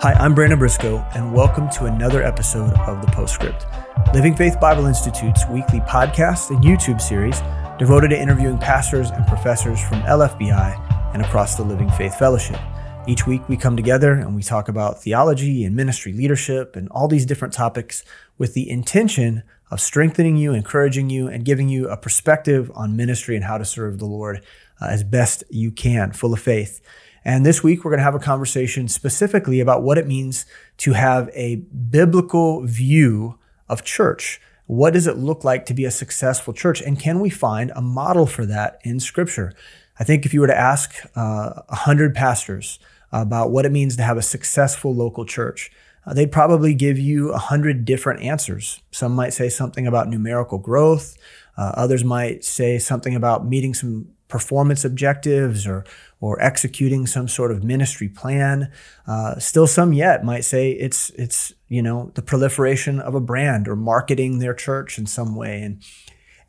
[0.00, 3.66] Hi, I'm Brandon Briscoe, and welcome to another episode of The Postscript,
[4.14, 7.42] Living Faith Bible Institute's weekly podcast and YouTube series
[7.80, 12.60] devoted to interviewing pastors and professors from LFBI and across the Living Faith Fellowship.
[13.08, 17.08] Each week we come together and we talk about theology and ministry leadership and all
[17.08, 18.04] these different topics
[18.38, 23.34] with the intention of strengthening you, encouraging you, and giving you a perspective on ministry
[23.34, 24.44] and how to serve the Lord
[24.80, 26.80] uh, as best you can, full of faith.
[27.24, 30.46] And this week, we're going to have a conversation specifically about what it means
[30.78, 34.40] to have a biblical view of church.
[34.66, 36.80] What does it look like to be a successful church?
[36.80, 39.52] And can we find a model for that in Scripture?
[39.98, 42.78] I think if you were to ask uh, 100 pastors
[43.10, 45.70] about what it means to have a successful local church,
[46.06, 48.80] uh, they'd probably give you 100 different answers.
[48.90, 51.16] Some might say something about numerical growth,
[51.56, 55.84] uh, others might say something about meeting some performance objectives or
[56.20, 58.70] or executing some sort of ministry plan.
[59.06, 63.68] Uh, still, some yet might say it's it's you know the proliferation of a brand
[63.68, 65.82] or marketing their church in some way, and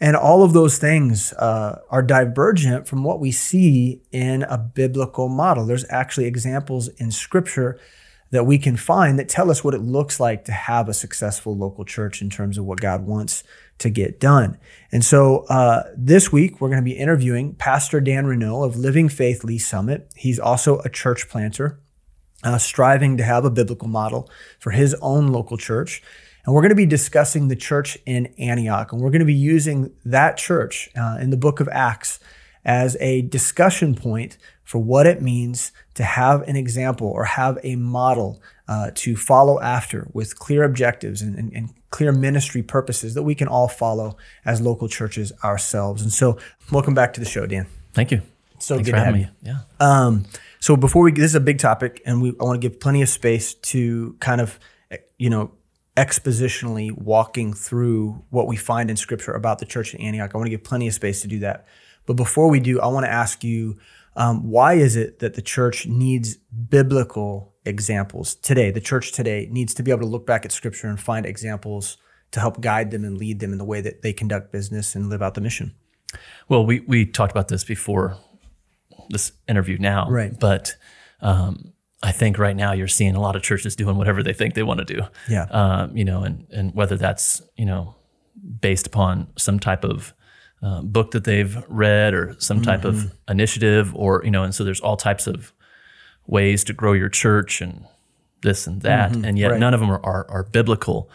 [0.02, 5.28] and all of those things uh, are divergent from what we see in a biblical
[5.28, 5.66] model.
[5.66, 7.80] There's actually examples in Scripture
[8.32, 11.58] that we can find that tell us what it looks like to have a successful
[11.58, 13.44] local church in terms of what God wants
[13.80, 14.58] to get done.
[14.92, 19.10] And so uh, this week, we're going to be interviewing Pastor Dan Reneau of Living
[19.10, 20.12] Faith Lee's Summit.
[20.16, 21.80] He's also a church planter,
[22.44, 26.02] uh, striving to have a biblical model for his own local church.
[26.46, 28.92] And we're going to be discussing the church in Antioch.
[28.92, 32.20] And we're going to be using that church uh, in the book of Acts
[32.66, 34.38] as a discussion point
[34.70, 39.60] for what it means to have an example or have a model uh, to follow
[39.60, 44.16] after with clear objectives and, and, and, clear ministry purposes that we can all follow
[44.46, 46.04] as local churches ourselves.
[46.04, 46.38] And so,
[46.72, 47.66] welcome back to the show, Dan.
[47.94, 48.22] Thank you.
[48.60, 49.22] So Thanks good to have me.
[49.22, 49.28] you.
[49.42, 49.60] Yeah.
[49.80, 50.26] Um,
[50.60, 53.02] so before we, this is a big topic, and we I want to give plenty
[53.02, 54.60] of space to kind of,
[55.18, 55.50] you know,
[55.98, 60.30] expositionally walking through what we find in Scripture about the church in Antioch.
[60.36, 61.66] I want to give plenty of space to do that.
[62.06, 63.80] But before we do, I want to ask you
[64.16, 68.72] um, why is it that the church needs biblical examples today?
[68.72, 71.98] The church today needs to be able to look back at scripture and find examples
[72.32, 75.10] to help guide them and lead them in the way that they conduct business and
[75.10, 75.74] live out the mission.
[76.48, 78.18] Well, we, we talked about this before
[79.10, 80.10] this interview now.
[80.10, 80.38] Right.
[80.40, 80.76] But
[81.22, 84.54] um, I think right now you're seeing a lot of churches doing whatever they think
[84.54, 85.02] they want to do.
[85.28, 85.44] Yeah.
[85.50, 87.96] Um, you know, and, and whether that's, you know,
[88.62, 90.14] based upon some type of
[90.62, 93.08] uh, book that they've read or some type mm-hmm.
[93.08, 95.54] of initiative or you know and so there's all types of
[96.28, 97.86] ways to grow your church and
[98.42, 99.26] this and that mm-hmm.
[99.26, 99.60] and yet right.
[99.60, 101.10] none of them are, are, are, biblical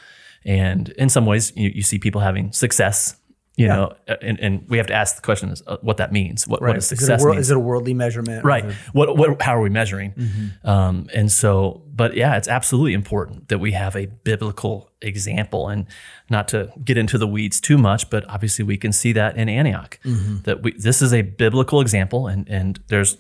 [0.45, 3.17] and in some ways you, you see people having success
[3.57, 3.77] you yeah.
[3.77, 6.47] know, and, and we have to ask the question is uh, what that means.
[6.49, 6.75] What, right.
[6.75, 8.45] what success is it, is it a worldly measurement?
[8.45, 8.65] Right.
[8.93, 10.13] What, what, how are we measuring?
[10.13, 10.69] Mm-hmm.
[10.69, 15.87] Um, and so, but yeah, it's absolutely important that we have a biblical example and
[16.29, 19.49] not to get into the weeds too much, but obviously we can see that in
[19.49, 20.39] Antioch, mm-hmm.
[20.43, 23.19] that we, this is a biblical example and, and there's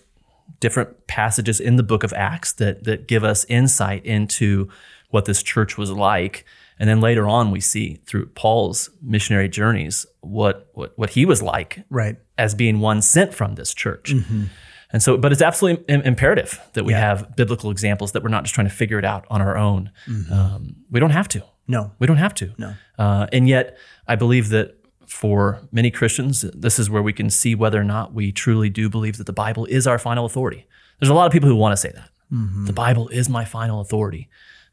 [0.58, 4.68] different passages in the book of Acts that, that give us insight into
[5.10, 6.44] what this church was like
[6.78, 11.42] and then later on, we see through Paul's missionary journeys what what, what he was
[11.42, 14.12] like, right, as being one sent from this church.
[14.12, 14.44] Mm-hmm.
[14.90, 17.00] And so, but it's absolutely Im- imperative that we yeah.
[17.00, 19.90] have biblical examples that we're not just trying to figure it out on our own.
[20.06, 20.32] Mm-hmm.
[20.32, 21.42] Um, we don't have to.
[21.66, 22.52] No, we don't have to.
[22.58, 22.74] No.
[22.98, 23.76] Uh, and yet,
[24.06, 24.76] I believe that
[25.08, 28.88] for many Christians, this is where we can see whether or not we truly do
[28.88, 30.66] believe that the Bible is our final authority.
[31.00, 32.10] There's a lot of people who want to say that.
[32.32, 32.66] Mm-hmm.
[32.66, 34.28] The Bible is my final authority.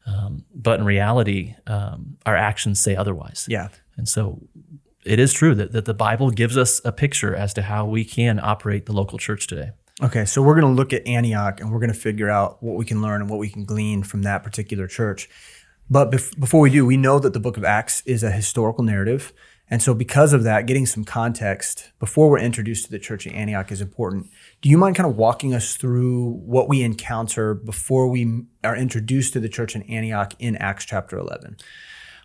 [0.06, 3.46] Um, but in reality, um, our actions say otherwise.
[3.48, 3.68] Yeah.
[3.96, 4.40] And so
[5.04, 8.04] it is true that, that the Bible gives us a picture as to how we
[8.04, 9.72] can operate the local church today.
[10.02, 12.76] Okay, so we're going to look at Antioch and we're going to figure out what
[12.76, 15.28] we can learn and what we can glean from that particular church.
[15.90, 18.82] But bef- before we do, we know that the book of Acts is a historical
[18.82, 19.32] narrative.
[19.72, 23.32] And so, because of that, getting some context before we're introduced to the church at
[23.32, 24.30] Antioch is important.
[24.60, 29.32] Do you mind kind of walking us through what we encounter before we are introduced
[29.32, 31.56] to the church in Antioch in Acts chapter 11?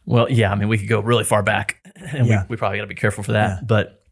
[0.06, 2.42] Well, yeah, I mean, we could go really far back, and yeah.
[2.42, 3.60] we, we, probably got to be careful for that.
[3.60, 3.66] Yeah.
[3.66, 4.04] But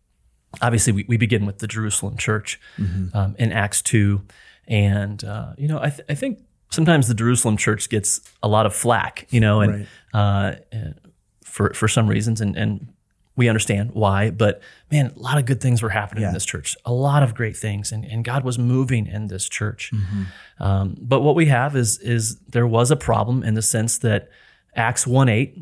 [0.61, 3.17] obviously, we, we begin with the Jerusalem church mm-hmm.
[3.17, 4.21] um, in Acts 2.
[4.69, 6.39] And, uh, you know, I, th- I think
[6.71, 10.57] sometimes the Jerusalem church gets a lot of flack, you know, and right.
[10.73, 10.81] uh,
[11.43, 12.39] for, for some reasons.
[12.39, 12.93] And, and
[13.35, 14.61] we understand why, but
[14.91, 16.29] man, a lot of good things were happening yeah.
[16.29, 19.49] in this church, a lot of great things, and, and God was moving in this
[19.49, 19.91] church.
[19.93, 20.63] Mm-hmm.
[20.63, 24.29] Um, but what we have is is there was a problem in the sense that
[24.75, 25.57] Acts one eight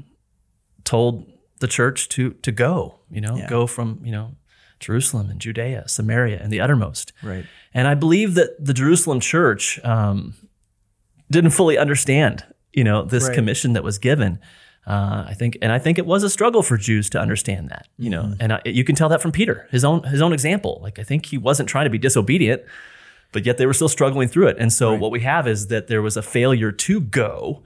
[0.84, 1.26] told
[1.60, 3.50] the church to to go, you know, yeah.
[3.50, 4.36] go from you know
[4.80, 7.14] Jerusalem and Judea, Samaria, and the uttermost.
[7.24, 7.46] Right.
[7.74, 10.36] And I believe that the Jerusalem church um,
[11.32, 13.34] didn't fully understand, you know, this right.
[13.34, 14.40] commission that was given.
[14.86, 17.88] Uh, I think, and I think it was a struggle for Jews to understand that,
[17.98, 18.42] you know, mm-hmm.
[18.42, 20.80] and I, you can tell that from Peter, his own his own example.
[20.84, 22.64] Like I think he wasn't trying to be disobedient,
[23.32, 24.58] but yet they were still struggling through it.
[24.60, 25.00] And so right.
[25.00, 27.64] what we have is that there was a failure to go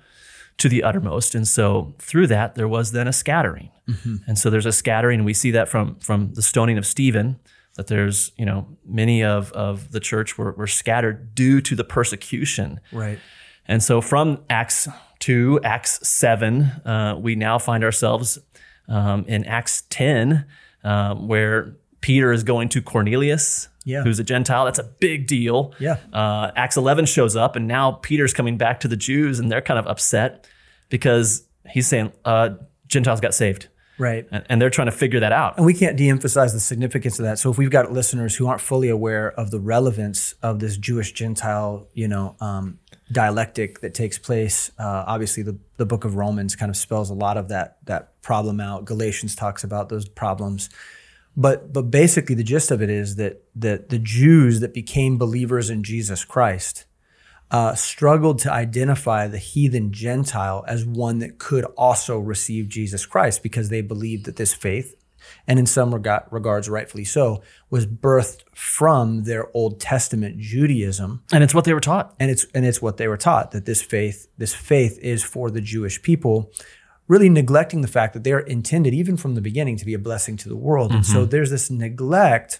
[0.57, 4.17] to the uttermost, and so through that there was then a scattering, mm-hmm.
[4.27, 7.39] and so there's a scattering, and we see that from from the stoning of Stephen.
[7.77, 11.83] That there's, you know, many of, of the church were, were scattered due to the
[11.83, 12.79] persecution.
[12.91, 13.19] Right.
[13.67, 14.87] And so from Acts
[15.19, 18.39] 2, Acts 7, uh, we now find ourselves
[18.87, 20.45] um, in Acts 10,
[20.83, 24.03] um, where Peter is going to Cornelius, yeah.
[24.03, 24.65] who's a Gentile.
[24.65, 25.73] That's a big deal.
[25.79, 25.97] Yeah.
[26.13, 29.61] Uh, Acts 11 shows up, and now Peter's coming back to the Jews, and they're
[29.61, 30.47] kind of upset
[30.89, 32.51] because he's saying uh,
[32.87, 33.67] Gentiles got saved.
[33.97, 34.27] Right.
[34.31, 35.57] And, and, they're trying to figure that out.
[35.57, 37.39] And we can't de emphasize the significance of that.
[37.39, 41.13] So if we've got listeners who aren't fully aware of the relevance of this Jewish
[41.13, 42.79] Gentile, you know, um,
[43.11, 44.71] dialectic that takes place.
[44.77, 48.21] Uh, obviously, the, the book of Romans kind of spells a lot of that that
[48.21, 48.85] problem out.
[48.85, 50.69] Galatians talks about those problems,
[51.35, 55.69] but but basically the gist of it is that that the Jews that became believers
[55.69, 56.85] in Jesus Christ
[57.49, 63.41] uh, struggled to identify the heathen Gentile as one that could also receive Jesus Christ
[63.41, 64.95] because they believed that this faith
[65.47, 71.23] and in some regards, rightfully so, was birthed from their Old Testament Judaism.
[71.31, 72.13] And it's what they were taught.
[72.19, 75.49] And it's and it's what they were taught that this faith, this faith is for
[75.49, 76.51] the Jewish people,
[77.07, 80.35] really neglecting the fact that they're intended, even from the beginning, to be a blessing
[80.37, 80.89] to the world.
[80.89, 80.97] Mm-hmm.
[80.97, 81.29] And so mm-hmm.
[81.29, 82.59] there's this neglect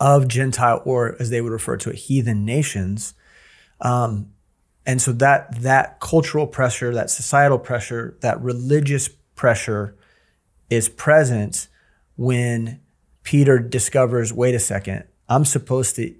[0.00, 3.14] of Gentile, or as they would refer to it, heathen nations.
[3.80, 4.32] Um,
[4.84, 9.96] and so that that cultural pressure, that societal pressure, that religious pressure
[10.68, 11.68] is present
[12.16, 12.80] when
[13.22, 16.14] Peter discovers, wait a second, I'm supposed to,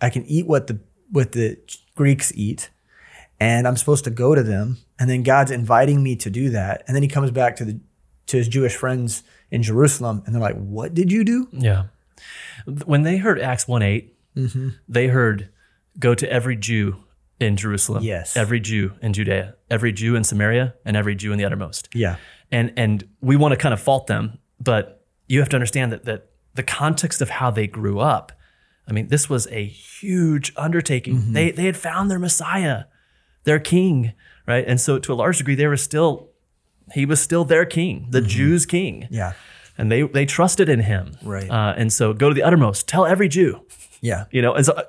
[0.00, 0.80] I can eat what the
[1.10, 1.58] what the
[1.94, 2.70] Greeks eat,
[3.38, 6.84] and I'm supposed to go to them, and then God's inviting me to do that,
[6.86, 7.80] and then he comes back to the
[8.26, 11.84] to his Jewish friends in Jerusalem, and they're like, "What did you do?" Yeah,
[12.84, 14.68] when they heard Acts one 8 mm-hmm.
[14.88, 15.50] they heard,
[15.98, 17.04] "Go to every Jew
[17.40, 21.38] in Jerusalem, yes, every Jew in Judea, every Jew in Samaria, and every Jew in
[21.38, 22.16] the uttermost." Yeah,
[22.50, 25.01] and and we want to kind of fault them, but
[25.32, 28.32] you have to understand that that the context of how they grew up.
[28.86, 31.16] I mean, this was a huge undertaking.
[31.16, 31.32] Mm-hmm.
[31.32, 32.84] They they had found their Messiah,
[33.44, 34.12] their King,
[34.46, 34.64] right?
[34.66, 36.28] And so to a large degree, they were still
[36.92, 38.28] he was still their king, the mm-hmm.
[38.28, 39.08] Jews' king.
[39.10, 39.32] Yeah.
[39.78, 41.16] And they they trusted in him.
[41.22, 41.48] Right.
[41.48, 42.86] Uh, and so go to the uttermost.
[42.86, 43.64] Tell every Jew.
[44.02, 44.26] Yeah.
[44.30, 44.82] You know, and so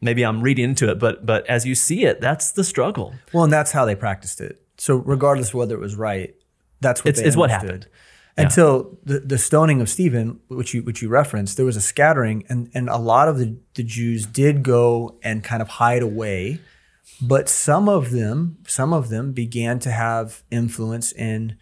[0.00, 3.14] maybe I'm reading into it, but but as you see it, that's the struggle.
[3.32, 4.62] Well, and that's how they practiced it.
[4.78, 6.36] So regardless of whether it was right,
[6.80, 7.88] that's what it's, it's what happened.
[8.36, 8.44] Yeah.
[8.44, 12.44] Until the, the stoning of Stephen, which you which you referenced, there was a scattering,
[12.50, 16.60] and, and a lot of the, the Jews did go and kind of hide away,
[17.22, 21.56] but some of them some of them began to have influence in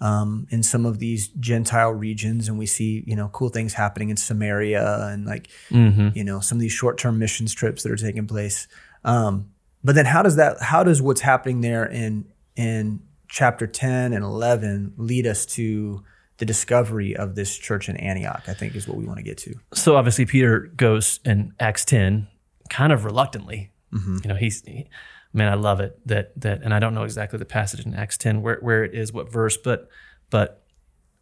[0.00, 4.08] um, in some of these Gentile regions, and we see you know cool things happening
[4.08, 6.10] in Samaria and like mm-hmm.
[6.14, 8.68] you know some of these short term missions trips that are taking place.
[9.04, 9.50] Um,
[9.82, 12.26] but then how does that how does what's happening there in
[12.56, 16.02] in chapter 10 and 11 lead us to
[16.40, 19.36] the discovery of this church in Antioch, I think is what we want to get
[19.38, 19.54] to.
[19.74, 22.26] So obviously Peter goes in Acts 10
[22.70, 23.72] kind of reluctantly.
[23.92, 24.16] Mm-hmm.
[24.24, 24.88] You know, he's he,
[25.34, 28.16] man, I love it that that and I don't know exactly the passage in Acts
[28.16, 29.88] 10 where where it is, what verse, but
[30.30, 30.64] but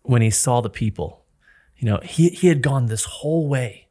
[0.02, 1.24] when he saw the people,
[1.76, 3.88] you know, he he had gone this whole way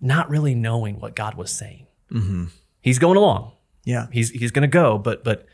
[0.00, 1.86] not really knowing what God was saying.
[2.12, 2.44] Mm-hmm.
[2.80, 3.52] He's going along.
[3.84, 4.06] Yeah.
[4.12, 5.46] He's he's going to go, but but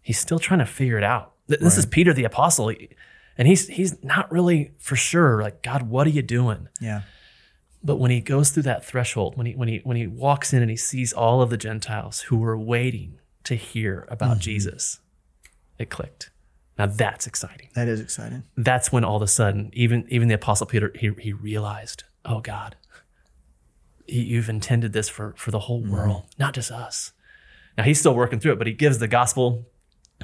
[0.00, 1.34] he's still trying to figure it out.
[1.46, 1.78] This right.
[1.78, 2.72] is Peter the apostle,
[3.38, 6.68] and he's he's not really for sure like God, what are you doing?
[6.80, 7.02] Yeah.
[7.82, 10.62] But when he goes through that threshold, when he when he when he walks in
[10.62, 14.40] and he sees all of the Gentiles who were waiting to hear about mm-hmm.
[14.40, 15.00] Jesus,
[15.78, 16.30] it clicked.
[16.78, 17.68] Now that's exciting.
[17.74, 18.44] That is exciting.
[18.56, 22.40] That's when all of a sudden, even even the apostle Peter, he he realized, oh
[22.40, 22.76] God,
[24.06, 25.92] you've intended this for for the whole mm-hmm.
[25.92, 27.12] world, not just us.
[27.78, 29.66] Now he's still working through it, but he gives the gospel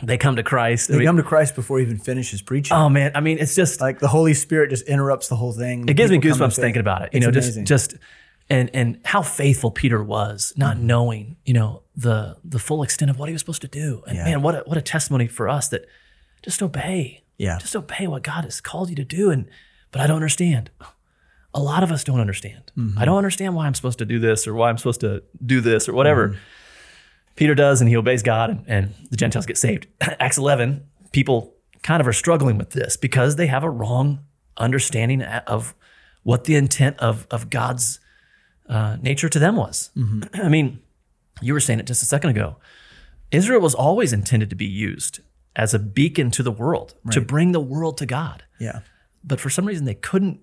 [0.03, 0.89] they come to Christ.
[0.89, 2.77] They I mean, come to Christ before he even finishes preaching.
[2.77, 5.89] Oh man, I mean, it's just like the Holy Spirit just interrupts the whole thing.
[5.89, 7.15] It gives me goosebumps thinking about it.
[7.15, 7.65] You know, amazing.
[7.65, 8.03] just just
[8.49, 10.87] and and how faithful Peter was, not mm-hmm.
[10.87, 14.03] knowing, you know, the the full extent of what he was supposed to do.
[14.07, 14.25] And yeah.
[14.25, 15.87] man, what a, what a testimony for us that
[16.43, 17.23] just obey.
[17.39, 19.31] Yeah, just obey what God has called you to do.
[19.31, 19.49] And
[19.91, 20.71] but I don't understand.
[21.55, 22.73] A lot of us don't understand.
[22.79, 22.99] Mm-hmm.
[22.99, 25.61] I don't understand why I'm supposed to do this or why I'm supposed to do
[25.61, 26.29] this or whatever.
[26.29, 26.39] Mm-hmm.
[27.37, 29.87] Peter does, and he obeys God, and, and the Gentiles get saved.
[30.01, 34.21] Acts 11, people kind of are struggling with this because they have a wrong
[34.57, 35.75] understanding of
[36.23, 38.01] what the intent of, of God's
[38.69, 39.91] uh, nature to them was.
[39.97, 40.23] Mm-hmm.
[40.45, 40.81] I mean,
[41.41, 42.57] you were saying it just a second ago.
[43.31, 45.21] Israel was always intended to be used
[45.57, 47.13] as a beacon to the world, right.
[47.13, 48.45] to bring the world to God.
[48.59, 48.81] Yeah.
[49.25, 50.41] But for some reason, they couldn't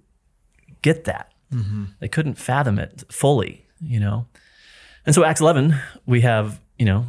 [0.82, 1.32] get that.
[1.54, 1.86] Mm-hmm.
[2.00, 4.28] They couldn't fathom it fully, you know?
[5.06, 7.06] And so, Acts 11, we have, you know,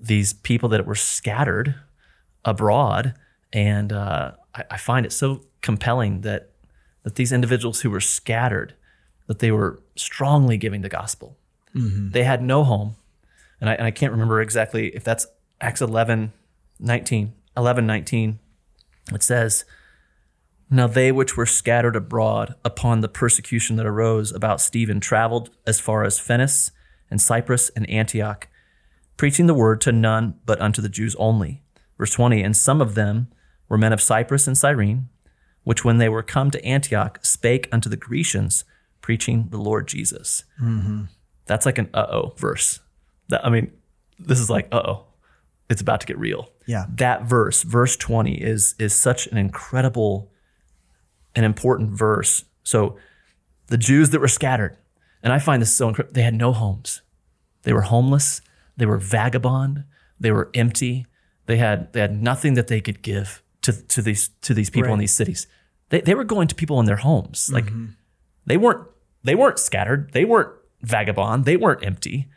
[0.00, 1.76] these people that were scattered
[2.44, 3.14] abroad.
[3.52, 6.50] And uh, I, I find it so compelling that,
[7.04, 8.74] that these individuals who were scattered,
[9.26, 11.36] that they were strongly giving the gospel.
[11.76, 12.10] Mm-hmm.
[12.10, 12.96] They had no home.
[13.60, 15.26] And I, and I can't remember exactly if that's
[15.60, 16.32] Acts 11,
[16.80, 18.38] 19, 11, 19.
[19.12, 19.66] It says,
[20.70, 25.78] Now they which were scattered abroad upon the persecution that arose about Stephen traveled as
[25.78, 26.70] far as Phenice
[27.10, 28.48] and Cyprus and Antioch,
[29.20, 31.60] preaching the word to none but unto the Jews only.
[31.98, 33.28] Verse 20, And some of them
[33.68, 35.10] were men of Cyprus and Cyrene,
[35.62, 38.64] which when they were come to Antioch spake unto the Grecians,
[39.02, 40.44] preaching the Lord Jesus.
[40.58, 41.02] Mm-hmm.
[41.44, 42.80] That's like an uh oh verse.
[43.28, 43.70] That, I mean,
[44.18, 45.04] this is like uh oh,
[45.68, 46.48] it's about to get real.
[46.64, 46.86] Yeah.
[46.88, 50.32] That verse, verse 20, is is such an incredible
[51.36, 52.46] an important verse.
[52.62, 52.96] So
[53.66, 54.78] the Jews that were scattered,
[55.22, 57.02] and I find this so incredible, they had no homes.
[57.64, 58.40] They were homeless,
[58.80, 59.84] they were vagabond,
[60.18, 61.06] they were empty,
[61.46, 64.88] they had they had nothing that they could give to, to these to these people
[64.88, 64.94] right.
[64.94, 65.46] in these cities.
[65.90, 67.50] They, they were going to people in their homes.
[67.52, 67.86] Like mm-hmm.
[68.46, 68.86] they weren't
[69.22, 70.12] they weren't scattered.
[70.12, 70.50] They weren't
[70.82, 71.44] vagabond.
[71.44, 72.28] They weren't empty.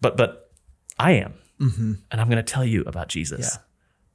[0.00, 0.50] But but
[0.98, 1.34] I am.
[1.60, 1.92] Mm-hmm.
[2.10, 3.58] And I'm going to tell you about Jesus.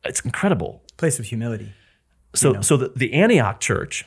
[0.03, 0.09] Yeah.
[0.09, 0.83] It's incredible.
[0.97, 1.73] Place of humility.
[2.33, 2.61] So you know.
[2.61, 4.05] so the, the Antioch church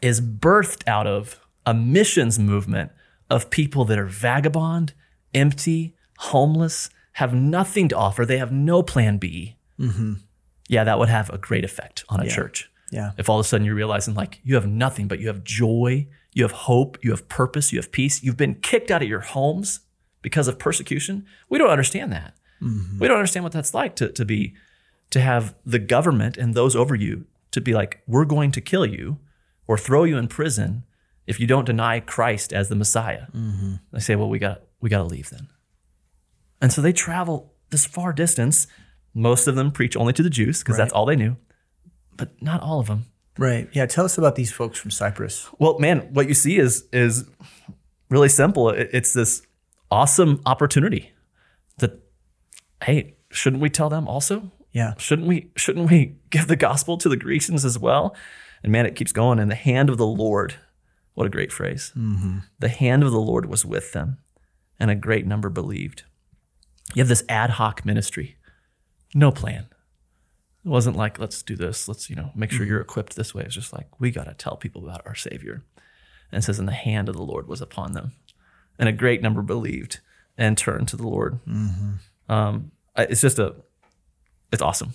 [0.00, 2.92] is birthed out of a missions movement
[3.30, 4.92] of people that are vagabond,
[5.32, 8.26] empty, homeless, have nothing to offer.
[8.26, 9.56] They have no plan B.
[9.78, 10.14] Mm-hmm.
[10.68, 12.34] Yeah, that would have a great effect on a yeah.
[12.34, 12.70] church.
[12.90, 13.12] Yeah.
[13.18, 16.06] If all of a sudden you're realizing like you have nothing, but you have joy,
[16.32, 18.22] you have hope, you have purpose, you have peace.
[18.22, 19.80] You've been kicked out of your homes
[20.22, 21.26] because of persecution.
[21.48, 22.34] We don't understand that.
[22.62, 22.98] Mm-hmm.
[22.98, 24.54] We don't understand what that's like to, to be,
[25.10, 28.86] to have the government and those over you to be like, we're going to kill
[28.86, 29.18] you
[29.66, 30.84] or throw you in prison
[31.26, 33.26] if you don't deny Christ as the Messiah.
[33.34, 33.74] Mm-hmm.
[33.92, 35.48] They say, well, we got we got to leave then.
[36.64, 38.66] And so they travel this far distance.
[39.12, 40.84] Most of them preach only to the Jews because right.
[40.84, 41.36] that's all they knew,
[42.16, 43.04] but not all of them.
[43.36, 43.68] Right.
[43.72, 43.84] Yeah.
[43.84, 45.46] Tell us about these folks from Cyprus.
[45.58, 47.28] Well, man, what you see is is
[48.08, 48.70] really simple.
[48.70, 49.42] It's this
[49.90, 51.12] awesome opportunity
[51.78, 52.00] that,
[52.82, 54.50] hey, shouldn't we tell them also?
[54.72, 54.94] Yeah.
[54.96, 55.50] Shouldn't we?
[55.56, 58.16] Shouldn't we give the gospel to the Grecians as well?
[58.62, 59.38] And man, it keeps going.
[59.38, 60.54] And the hand of the Lord,
[61.12, 61.92] what a great phrase.
[61.94, 62.38] Mm-hmm.
[62.58, 64.16] The hand of the Lord was with them,
[64.80, 66.04] and a great number believed.
[66.92, 68.36] You have this ad hoc ministry,
[69.14, 69.66] no plan.
[70.64, 71.88] It wasn't like, let's do this.
[71.88, 73.42] Let's, you know, make sure you're equipped this way.
[73.42, 75.62] It's just like, we got to tell people about our Savior.
[76.32, 78.12] And it says, and the hand of the Lord was upon them.
[78.78, 80.00] And a great number believed
[80.38, 81.38] and turned to the Lord.
[81.46, 82.32] Mm-hmm.
[82.32, 83.56] Um, it's just a,
[84.52, 84.94] it's awesome.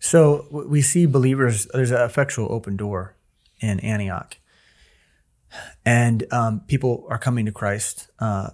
[0.00, 3.14] So we see believers, there's an effectual open door
[3.60, 4.38] in Antioch.
[5.84, 8.10] And um, people are coming to Christ.
[8.18, 8.50] Uh,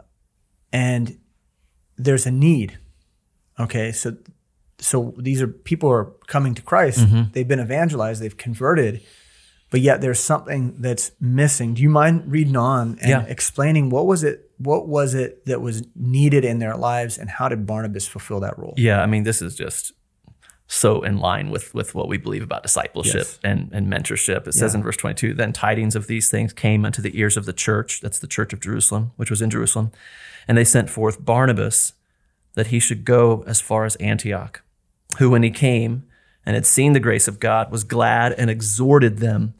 [0.73, 1.19] and
[1.99, 2.79] there's a need.
[3.59, 3.93] Okay.
[3.93, 4.17] So
[4.79, 7.01] so these are people are coming to Christ.
[7.01, 7.33] Mm-hmm.
[7.33, 8.23] They've been evangelized.
[8.23, 9.03] They've converted,
[9.71, 11.75] but yet there's something that's missing.
[11.75, 13.25] Do you mind reading on and yeah.
[13.25, 14.51] explaining what was it?
[14.59, 18.59] What was it that was needed in their lives, and how did Barnabas fulfill that
[18.59, 18.75] role?
[18.77, 19.93] Yeah, I mean, this is just
[20.69, 23.39] so in line with with what we believe about discipleship yes.
[23.43, 24.47] and, and mentorship.
[24.47, 24.61] It yeah.
[24.61, 27.53] says in verse 22, then tidings of these things came unto the ears of the
[27.53, 29.91] church, that's the church of Jerusalem, which was in Jerusalem,
[30.49, 31.93] and they sent forth Barnabas
[32.55, 34.63] that he should go as far as Antioch
[35.19, 36.05] who, when he came
[36.45, 39.55] and had seen the grace of God, was glad and exhorted them,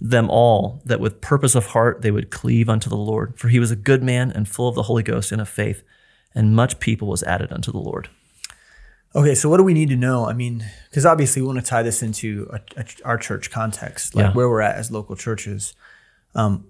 [0.00, 3.38] them all, that with purpose of heart they would cleave unto the Lord.
[3.38, 5.82] For he was a good man and full of the Holy Ghost and of faith,
[6.34, 8.08] and much people was added unto the Lord.
[9.14, 10.26] Okay, so what do we need to know?
[10.26, 14.14] I mean, because obviously we want to tie this into a, a, our church context,
[14.14, 14.32] like yeah.
[14.32, 15.74] where we're at as local churches.
[16.34, 16.66] Um,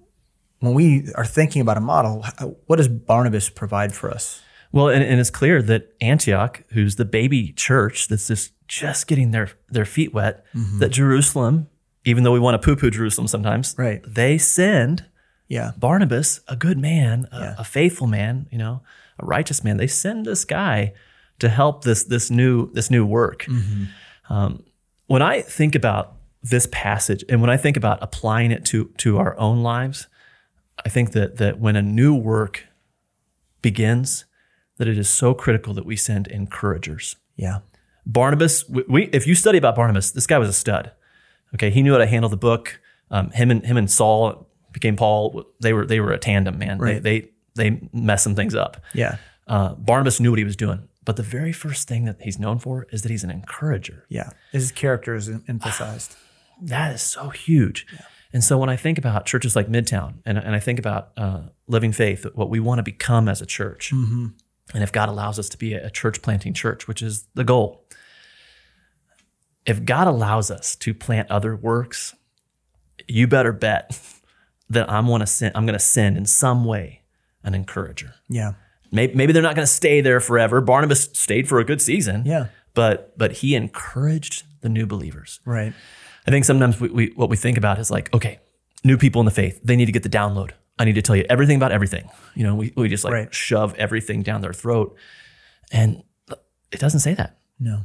[0.62, 2.24] when we are thinking about a model,
[2.66, 4.40] what does Barnabas provide for us?
[4.70, 9.32] Well, and, and, it's clear that Antioch, who's the baby church that's just just getting
[9.32, 10.78] their their feet wet, mm-hmm.
[10.78, 11.66] that Jerusalem,
[12.04, 14.02] even though we want to poo poo Jerusalem sometimes, right?
[14.06, 15.04] They send,
[15.48, 17.54] yeah, Barnabas, a good man, a, yeah.
[17.58, 18.82] a faithful man, you know,
[19.18, 19.78] a righteous man.
[19.78, 20.94] They send this guy
[21.40, 23.46] to help this this new this new work.
[23.46, 24.32] Mm-hmm.
[24.32, 24.62] Um,
[25.06, 29.18] when I think about this passage, and when I think about applying it to to
[29.18, 30.06] our own lives,
[30.84, 32.66] I think that that when a new work
[33.60, 34.24] begins
[34.78, 37.16] that it is so critical that we send encouragers.
[37.36, 37.60] Yeah.
[38.04, 40.90] Barnabas, we, if you study about Barnabas, this guy was a stud.
[41.54, 42.80] Okay, he knew how to handle the book.
[43.10, 45.44] Um, him and him and Saul became Paul.
[45.60, 46.78] They were they were a tandem, man.
[46.78, 47.02] Right.
[47.02, 47.20] They
[47.54, 48.78] they they messed some things up.
[48.94, 49.18] Yeah.
[49.46, 50.88] Uh, Barnabas knew what he was doing.
[51.04, 54.06] but the very first thing that he's known for is that he's an encourager.
[54.08, 54.30] Yeah.
[54.52, 56.16] His character is emphasized.
[56.62, 57.86] that is so huge.
[57.92, 58.00] Yeah.
[58.32, 61.42] And so when I think about churches like Midtown and, and I think about uh,
[61.66, 64.28] Living Faith, what we want to become as a church, mm-hmm.
[64.72, 67.86] and if God allows us to be a church planting church, which is the goal,
[69.66, 72.14] if God allows us to plant other works,
[73.06, 73.98] you better bet
[74.70, 77.02] that I'm going to send, I'm going to send in some way
[77.44, 78.14] an encourager.
[78.28, 78.54] Yeah.
[78.90, 80.60] Maybe, maybe they're not going to stay there forever.
[80.60, 82.24] Barnabas stayed for a good season.
[82.24, 82.48] Yeah.
[82.74, 85.40] But but he encouraged the new believers.
[85.44, 85.74] Right.
[86.26, 88.38] I think sometimes we, we what we think about is like, okay,
[88.84, 90.52] new people in the faith, they need to get the download.
[90.78, 92.08] I need to tell you everything about everything.
[92.34, 93.34] You know, we, we just like right.
[93.34, 94.96] shove everything down their throat.
[95.70, 96.02] And
[96.70, 97.38] it doesn't say that.
[97.58, 97.82] No.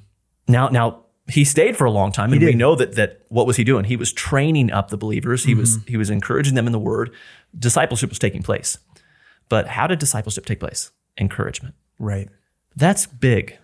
[0.48, 3.58] Now, now he stayed for a long time, and we know that that what was
[3.58, 3.84] he doing?
[3.86, 5.44] He was training up the believers.
[5.44, 5.60] He mm-hmm.
[5.60, 7.14] was he was encouraging them in the word.
[7.58, 8.78] Discipleship was taking place.
[9.50, 10.92] But how did discipleship take place?
[11.18, 11.76] Encouragement.
[12.00, 12.30] Right.
[12.76, 13.58] That's big.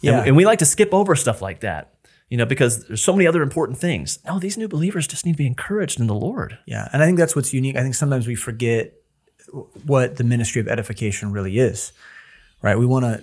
[0.00, 0.18] Yeah.
[0.18, 1.94] And, and we like to skip over stuff like that
[2.28, 4.18] you know, because there's so many other important things.
[4.24, 6.58] No, these new believers just need to be encouraged in the Lord.
[6.66, 6.88] Yeah.
[6.92, 7.76] And I think that's what's unique.
[7.76, 8.94] I think sometimes we forget
[9.84, 11.92] what the ministry of edification really is,
[12.62, 12.76] right?
[12.76, 13.22] We want to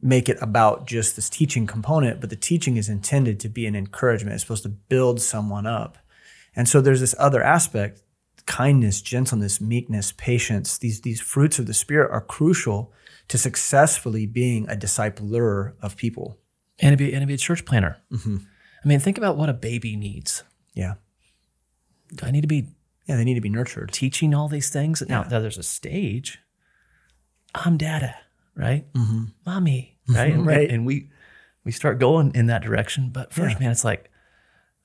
[0.00, 3.76] make it about just this teaching component, but the teaching is intended to be an
[3.76, 4.34] encouragement.
[4.34, 5.98] It's supposed to build someone up.
[6.56, 8.00] And so there's this other aspect
[8.46, 10.76] kindness, gentleness, meekness, patience.
[10.76, 12.92] These, these fruits of the Spirit are crucial
[13.28, 16.38] to successfully being a discipler of people
[16.78, 17.98] and to be and to be a church planter.
[18.12, 18.38] Mm-hmm.
[18.84, 20.42] I mean, think about what a baby needs.
[20.74, 20.94] Yeah.
[22.14, 22.68] Do I need to be?
[23.06, 23.92] Yeah, they need to be nurtured.
[23.92, 25.02] Teaching all these things.
[25.08, 26.38] Now, now there's a stage.
[27.54, 28.16] I'm dada,
[28.56, 28.90] right?
[28.94, 29.24] Mm-hmm.
[29.46, 30.32] Mommy, right?
[30.32, 30.70] And, right.
[30.70, 31.10] And we
[31.64, 33.10] we start going in that direction.
[33.10, 33.60] But first, yeah.
[33.60, 34.10] man, it's like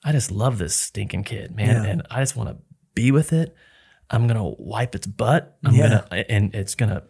[0.04, 1.90] I just love this stinking kid, man, yeah.
[1.90, 2.56] and I just want to
[2.94, 3.54] be with it.
[4.10, 5.58] I'm gonna wipe its butt.
[5.64, 6.04] I'm yeah.
[6.10, 7.04] gonna and it's gonna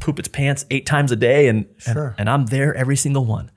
[0.00, 2.08] poop its pants eight times a day, and, sure.
[2.08, 3.50] and and I'm there every single one.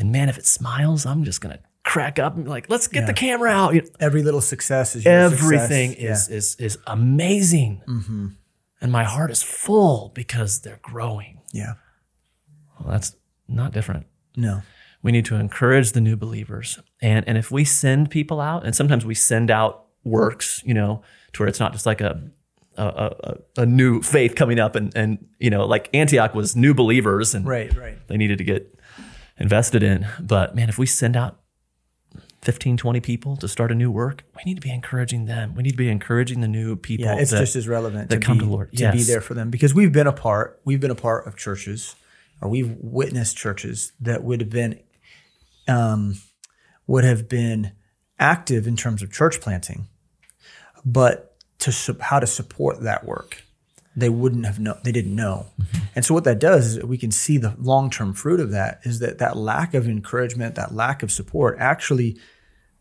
[0.00, 3.00] And man, if it smiles, I'm just gonna crack up and be like, let's get
[3.00, 3.06] yeah.
[3.06, 3.74] the camera out.
[3.74, 6.28] You know, Every little success is everything success.
[6.28, 6.36] is, yeah.
[6.36, 8.28] is is amazing, mm-hmm.
[8.80, 11.40] and my heart is full because they're growing.
[11.52, 11.74] Yeah,
[12.78, 13.14] well, that's
[13.46, 14.06] not different.
[14.36, 14.62] No,
[15.02, 18.74] we need to encourage the new believers, and and if we send people out, and
[18.74, 21.02] sometimes we send out works, you know,
[21.34, 22.30] to where it's not just like a
[22.76, 26.72] a, a, a, new faith coming up and and you know like Antioch was new
[26.72, 28.79] believers and right right they needed to get
[29.40, 30.06] invested in.
[30.20, 31.40] But man, if we send out
[32.42, 35.54] 15, 20 people to start a new work, we need to be encouraging them.
[35.54, 37.06] We need to be encouraging the new people.
[37.06, 38.70] Yeah, it's that, just as relevant to come be, to Lord.
[38.72, 38.94] To yes.
[38.94, 41.96] be there for them because we've been a part, we've been a part of churches
[42.40, 44.78] or we've witnessed churches that would have been,
[45.68, 46.14] um,
[46.86, 47.72] would have been
[48.18, 49.88] active in terms of church planting,
[50.84, 53.44] but to how to support that work
[53.96, 55.46] they wouldn't have known they didn't know.
[55.60, 55.78] Mm-hmm.
[55.94, 58.98] and so what that does is we can see the long-term fruit of that is
[59.00, 62.18] that that lack of encouragement that lack of support actually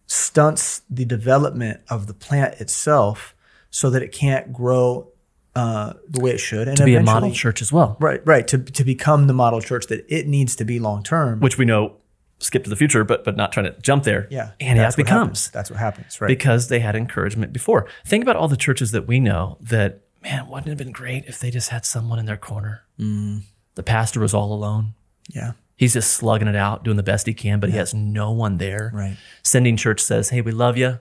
[0.05, 3.35] stunts the development of the plant itself
[3.69, 5.11] so that it can't grow
[5.55, 7.97] uh, the way it should and to be a model church as well.
[7.99, 8.47] Right right.
[8.47, 11.65] To, to become the model church that it needs to be long term which we
[11.65, 11.95] know
[12.39, 14.27] skip to the future but but not trying to jump there.
[14.29, 14.51] Yeah.
[14.59, 15.47] And that's becomes.
[15.47, 15.51] happens.
[15.51, 16.21] that's what happens.
[16.21, 16.27] Right.
[16.27, 17.87] Because they had encouragement before.
[18.05, 21.25] Think about all the churches that we know that man, wouldn't it have been great
[21.25, 22.83] if they just had someone in their corner?
[22.99, 23.43] Mm.
[23.75, 24.93] The pastor was all alone.
[25.29, 25.53] Yeah.
[25.75, 27.73] He's just slugging it out, doing the best he can, but yeah.
[27.73, 28.91] he has no one there.
[28.93, 29.17] Right.
[29.43, 30.99] Sending church says, hey, we love you.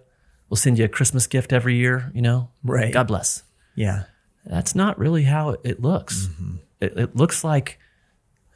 [0.49, 2.51] We'll send you a Christmas gift every year, you know?
[2.63, 2.93] Right.
[2.93, 3.43] God bless.
[3.75, 4.05] Yeah.
[4.45, 6.27] That's not really how it looks.
[6.27, 6.57] Mm-hmm.
[6.81, 7.79] It, it, looks like,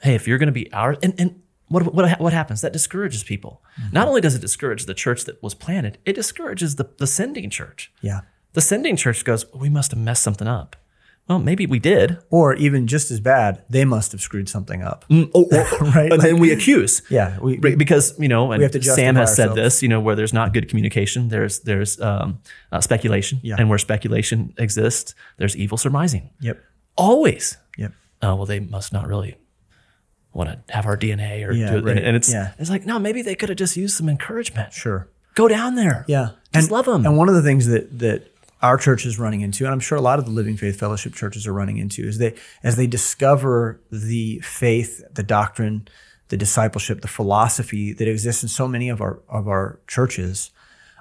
[0.00, 2.60] hey, if you're going to be our, and, and what, what, what happens?
[2.60, 3.62] That discourages people.
[3.80, 3.94] Mm-hmm.
[3.94, 7.50] Not only does it discourage the church that was planted, it discourages the, the sending
[7.50, 7.92] church.
[8.00, 8.20] Yeah.
[8.52, 10.76] The sending church goes, well, we must have messed something up.
[11.28, 12.18] Well, maybe we did.
[12.30, 15.04] Or even just as bad, they must have screwed something up.
[15.08, 16.12] Mm, oh, oh, right?
[16.12, 17.00] and we accuse.
[17.08, 17.38] Yeah.
[17.38, 19.36] We, because, you know, and Sam has ourselves.
[19.36, 22.40] said this, you know, where there's not good communication, there's there's um,
[22.72, 23.38] uh, speculation.
[23.42, 23.56] Yeah.
[23.58, 26.30] And where speculation exists, there's evil surmising.
[26.40, 26.60] Yep.
[26.96, 27.56] Always.
[27.78, 27.92] Yep.
[28.22, 29.36] Oh, well, they must not really
[30.32, 31.84] want to have our DNA or yeah, do it.
[31.84, 31.98] Right.
[31.98, 32.52] And it's, yeah.
[32.58, 34.72] it's like, no, maybe they could have just used some encouragement.
[34.72, 35.08] Sure.
[35.34, 36.04] Go down there.
[36.08, 36.30] Yeah.
[36.52, 37.06] Just and, love them.
[37.06, 38.31] And one of the things that, that
[38.62, 41.14] our church is running into, and I'm sure a lot of the Living Faith Fellowship
[41.14, 45.88] churches are running into, is they as they discover the faith, the doctrine,
[46.28, 50.50] the discipleship, the philosophy that exists in so many of our of our churches,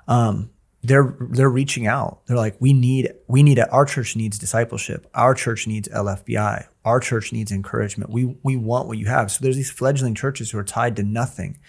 [0.07, 0.49] um,
[0.83, 2.25] they're they're reaching out.
[2.25, 5.07] They're like, we need we need a, our church needs discipleship.
[5.13, 6.65] Our church needs LFBI.
[6.83, 8.09] Our church needs encouragement.
[8.09, 9.31] We we want what you have.
[9.31, 11.59] So there's these fledgling churches who are tied to nothing,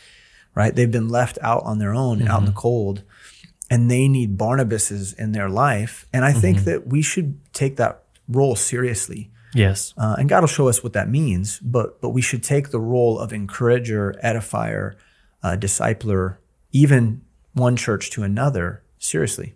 [0.55, 0.75] right?
[0.75, 2.29] They've been left out on their own, mm-hmm.
[2.29, 3.03] out in the cold
[3.73, 6.07] and they need Barnabases in their life.
[6.13, 6.41] And I mm-hmm.
[6.41, 9.31] think that we should take that role seriously.
[9.55, 9.95] Yes.
[9.97, 12.79] Uh, and God will show us what that means, but but we should take the
[12.79, 14.97] role of encourager, edifier,
[15.43, 16.37] uh, discipler,
[16.73, 17.23] even
[17.55, 19.55] one church to another seriously.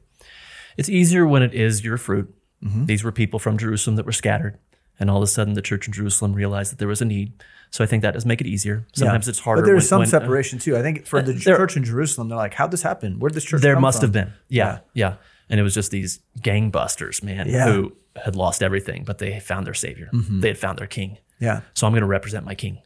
[0.79, 2.35] It's easier when it is your fruit.
[2.65, 2.87] Mm-hmm.
[2.87, 4.59] These were people from Jerusalem that were scattered,
[4.99, 7.33] and all of a sudden the church in Jerusalem realized that there was a need.
[7.71, 8.87] So I think that does make it easier.
[8.95, 9.31] Sometimes yeah.
[9.31, 9.63] it's harder.
[9.63, 10.77] But there's some when, uh, separation uh, too.
[10.77, 13.19] I think for the there, church in Jerusalem, they're like, "How'd this happen?
[13.19, 14.07] Where'd this church?" There must from?
[14.07, 14.33] have been.
[14.49, 15.15] Yeah, yeah, yeah,
[15.51, 17.67] And it was just these gangbusters, man, yeah.
[17.67, 17.93] who
[18.25, 20.09] had lost everything, but they found their savior.
[20.13, 20.41] Mm-hmm.
[20.41, 21.19] They had found their king.
[21.39, 21.61] Yeah.
[21.75, 22.81] So I'm going to represent my king.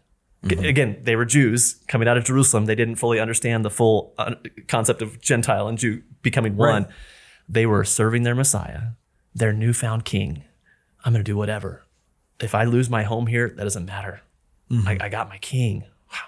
[0.44, 0.64] Mm-hmm.
[0.64, 2.64] Again, they were Jews coming out of Jerusalem.
[2.64, 4.36] They didn't fully understand the full uh,
[4.68, 6.84] concept of Gentile and Jew becoming one.
[6.84, 6.92] Right.
[7.48, 8.92] They were serving their Messiah,
[9.34, 10.44] their newfound king.
[11.04, 11.84] I'm going to do whatever.
[12.40, 14.22] If I lose my home here, that doesn't matter.
[14.70, 14.88] Mm-hmm.
[14.88, 15.84] I, I, got my king.
[16.12, 16.18] Wow.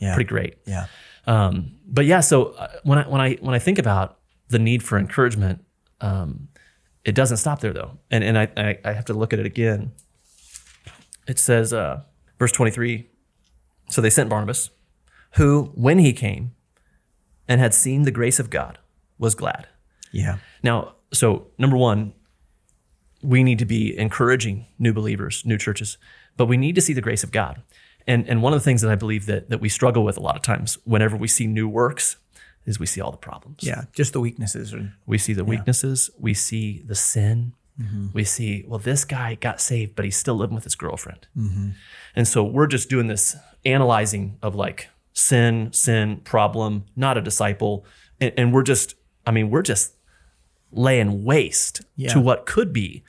[0.00, 0.14] Yeah.
[0.14, 0.56] Pretty great.
[0.66, 0.86] Yeah.
[1.26, 4.82] Um, but yeah, so uh, when I when I when I think about the need
[4.82, 5.64] for encouragement,
[6.00, 6.48] um,
[7.04, 9.46] it doesn't stop there though, and and I, I, I have to look at it
[9.46, 9.92] again.
[11.26, 12.02] It says, uh,
[12.38, 13.08] verse twenty three.
[13.90, 14.70] So they sent Barnabas,
[15.32, 16.52] who, when he came,
[17.48, 18.78] and had seen the grace of God,
[19.18, 19.66] was glad.
[20.12, 20.38] Yeah.
[20.62, 22.12] Now, so number one,
[23.22, 25.98] we need to be encouraging new believers, new churches,
[26.36, 27.62] but we need to see the grace of God.
[28.06, 30.20] And, and one of the things that I believe that, that we struggle with a
[30.20, 32.16] lot of times whenever we see new works
[32.66, 33.62] is we see all the problems.
[33.62, 34.74] Yeah, just the weaknesses.
[35.06, 35.48] we see the yeah.
[35.48, 36.10] weaknesses.
[36.18, 37.52] We see the sin.
[37.80, 38.08] Mm-hmm.
[38.12, 41.26] We see, well, this guy got saved, but he's still living with his girlfriend.
[41.36, 41.70] Mm-hmm.
[42.14, 47.86] And so we're just doing this analyzing of like sin, sin, problem, not a disciple.
[48.20, 48.94] And, and we're just,
[49.26, 49.94] I mean, we're just
[50.72, 52.12] laying waste yeah.
[52.12, 53.02] to what could be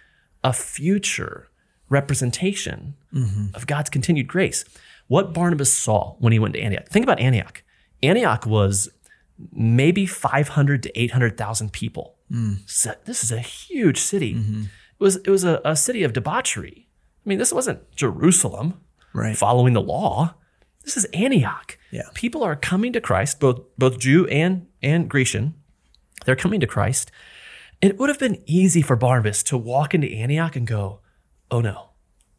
[0.44, 1.50] a future
[1.90, 3.56] representation mm-hmm.
[3.56, 4.66] of God's continued grace.
[5.08, 6.88] What Barnabas saw when he went to Antioch.
[6.88, 7.64] Think about Antioch.
[8.02, 8.90] Antioch was
[9.52, 12.16] maybe 500 to 800,000 people.
[12.32, 12.60] Mm.
[12.66, 14.36] So this is a huge city.
[14.36, 14.62] Mm-hmm.
[14.64, 16.88] It was it was a, a, city of debauchery.
[17.26, 18.80] I mean, this wasn't Jerusalem
[19.14, 19.36] right.
[19.36, 20.36] following the law.
[20.84, 21.78] This is Antioch.
[21.92, 22.04] Yeah.
[22.14, 25.56] People are coming to Christ, both both Jew and and Grecian.
[26.26, 27.12] They're coming to Christ.
[27.82, 31.00] It would have been easy for Barnabas to walk into Antioch and go,
[31.50, 31.90] "Oh no,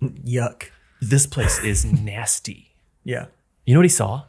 [0.00, 0.70] yuck!
[1.00, 2.74] This place is nasty."
[3.05, 3.26] Yeah.
[3.66, 4.24] You know what he saw?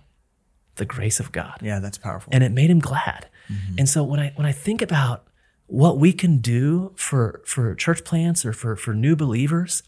[0.76, 1.60] The grace of God.
[1.62, 2.34] Yeah, that's powerful.
[2.34, 3.28] And it made him glad.
[3.52, 3.76] Mm-hmm.
[3.80, 5.28] And so when I when I think about
[5.68, 9.84] what we can do for for church plants or for for new believers,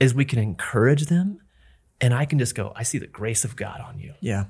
[0.00, 1.40] is we can encourage them
[2.00, 4.14] and I can just go, I see the grace of God on you.
[4.20, 4.44] Yeah.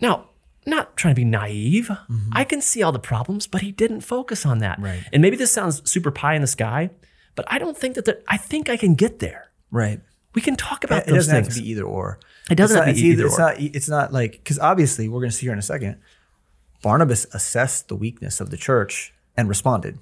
[0.00, 0.28] Now,
[0.66, 1.86] not trying to be naive.
[1.88, 2.30] Mm-hmm.
[2.32, 4.78] I can see all the problems, but he didn't focus on that.
[4.80, 5.02] Right.
[5.12, 6.90] And maybe this sounds super pie in the sky,
[7.34, 9.50] but I don't think that I think I can get there.
[9.70, 10.00] Right.
[10.34, 11.46] We can talk about it, it those doesn't things.
[11.46, 12.18] have to be either or.
[12.50, 13.40] It doesn't have to be either, either it's or.
[13.40, 15.98] Not, it's not like because obviously we're going to see here in a second.
[16.82, 19.98] Barnabas assessed the weakness of the church and responded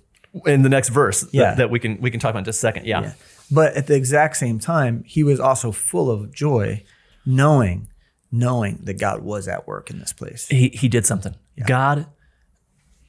[0.47, 1.27] in the next verse.
[1.33, 1.51] Yeah.
[1.51, 2.87] That, that we can we can talk about in just a second.
[2.87, 3.03] Yeah.
[3.03, 3.13] yeah.
[3.51, 6.83] But at the exact same time, he was also full of joy,
[7.27, 7.89] knowing
[8.35, 10.49] knowing that God was at work in this place.
[10.49, 11.37] He he did something.
[11.57, 11.65] Yeah.
[11.67, 12.07] God,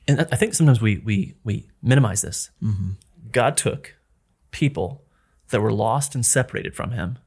[0.07, 2.51] and I think sometimes we we we minimize this.
[2.61, 2.91] Mm-hmm.
[3.31, 3.95] God took
[4.51, 5.03] people
[5.49, 7.17] that were lost and separated from Him,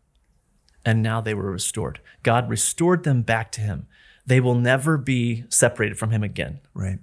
[0.84, 2.00] and now they were restored.
[2.22, 3.88] God restored them back to Him.
[4.24, 6.60] They will never be separated from Him again.
[6.74, 7.00] Right.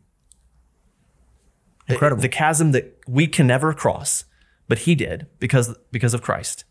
[1.87, 2.21] Incredible.
[2.21, 4.23] The, the chasm that we can never cross,
[4.69, 6.63] but He did because because of Christ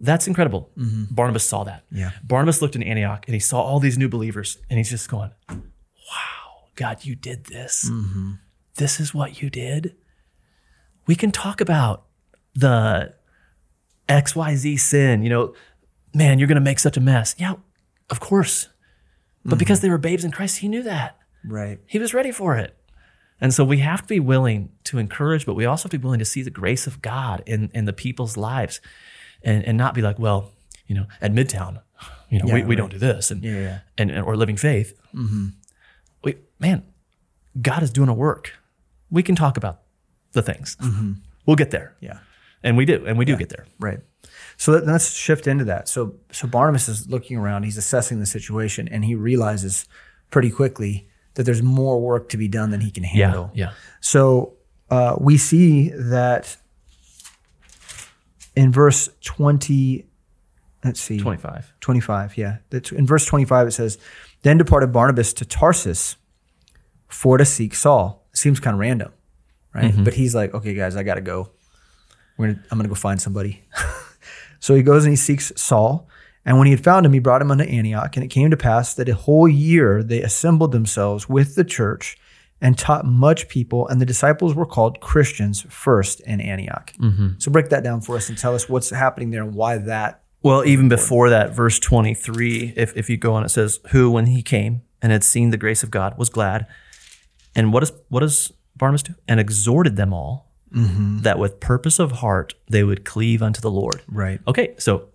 [0.00, 0.70] that's incredible.
[0.78, 1.14] Mm-hmm.
[1.14, 1.84] Barnabas saw that.
[1.92, 2.10] Yeah.
[2.24, 5.30] Barnabas looked in Antioch and he saw all these new believers and he's just going,
[5.48, 7.88] wow, God, you did this.
[7.90, 8.32] Mm-hmm.
[8.76, 9.94] This is what you did.
[11.06, 12.06] We can talk about
[12.54, 13.14] the
[14.08, 15.54] XYZ sin, you know,
[16.14, 17.34] man, you're going to make such a mess.
[17.38, 17.54] Yeah,
[18.08, 18.68] of course.
[19.44, 19.58] But mm-hmm.
[19.58, 21.18] because they were babes in Christ, he knew that.
[21.44, 21.78] Right.
[21.86, 22.76] He was ready for it.
[23.40, 26.04] And so we have to be willing to encourage, but we also have to be
[26.04, 28.80] willing to see the grace of God in, in the people's lives
[29.42, 30.50] and, and not be like, well,
[30.86, 31.80] you know, at Midtown,
[32.28, 33.78] you know, yeah, we, we don't do this and, yeah, yeah.
[33.98, 34.98] and, and or living faith.
[35.14, 35.48] Mm-hmm.
[36.24, 36.84] We, man,
[37.60, 38.54] God is doing a work.
[39.10, 39.82] We can talk about
[40.32, 40.76] the things.
[40.80, 41.12] Mm-hmm.
[41.46, 41.96] We'll get there.
[42.00, 42.18] Yeah.
[42.62, 43.66] And we do, and we do get there.
[43.78, 44.00] Right.
[44.56, 45.88] So let's shift into that.
[45.88, 49.86] So, so Barnabas is looking around, he's assessing the situation, and he realizes
[50.30, 53.50] pretty quickly that there's more work to be done than he can handle.
[53.54, 53.66] Yeah.
[53.66, 53.72] yeah.
[54.00, 54.54] So
[54.90, 56.56] uh, we see that
[58.60, 60.04] in verse 20,
[60.84, 61.18] let's see.
[61.18, 61.72] 25.
[61.80, 62.58] 25, yeah.
[62.92, 63.96] In verse 25, it says,
[64.42, 66.16] Then departed Barnabas to Tarsus
[67.08, 68.26] for to seek Saul.
[68.32, 69.12] It seems kind of random,
[69.74, 69.92] right?
[69.92, 70.04] Mm-hmm.
[70.04, 71.48] But he's like, okay, guys, I got to go.
[72.36, 73.64] Gonna, I'm going to go find somebody.
[74.60, 76.06] so he goes and he seeks Saul.
[76.44, 78.14] And when he had found him, he brought him unto Antioch.
[78.14, 82.18] And it came to pass that a whole year they assembled themselves with the church
[82.60, 86.92] and taught much people, and the disciples were called Christians first in Antioch.
[86.98, 87.38] Mm-hmm.
[87.38, 90.22] So break that down for us and tell us what's happening there and why that.
[90.42, 94.26] Well, even before that, verse 23, if, if you go on, it says, Who, when
[94.26, 96.66] he came and had seen the grace of God, was glad.
[97.54, 99.14] And what, is, what does Barnabas do?
[99.26, 101.18] And exhorted them all mm-hmm.
[101.20, 104.02] that with purpose of heart they would cleave unto the Lord.
[104.08, 104.40] Right.
[104.46, 105.08] Okay, so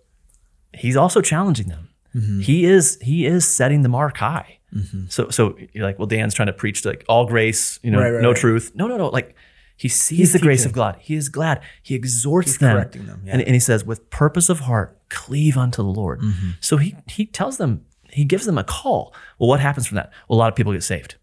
[0.74, 1.88] he's also challenging them.
[2.14, 2.40] Mm-hmm.
[2.40, 4.58] He is he is setting the mark high.
[4.76, 5.06] Mm-hmm.
[5.08, 8.10] So so you're like, well, Dan's trying to preach like all grace, you know, right,
[8.10, 8.36] right, no right.
[8.36, 8.72] truth.
[8.74, 9.08] No, no, no.
[9.08, 9.34] Like
[9.76, 10.46] he sees He's the teaching.
[10.46, 10.96] grace of God.
[11.00, 11.60] He is glad.
[11.82, 13.32] He exhorts He's them, them yeah.
[13.32, 16.20] and, and, he says, with purpose of heart, cleave unto the Lord.
[16.20, 16.50] Mm-hmm.
[16.60, 19.14] So he he tells them, he gives them a call.
[19.38, 20.12] Well, what happens from that?
[20.28, 21.16] Well, a lot of people get saved.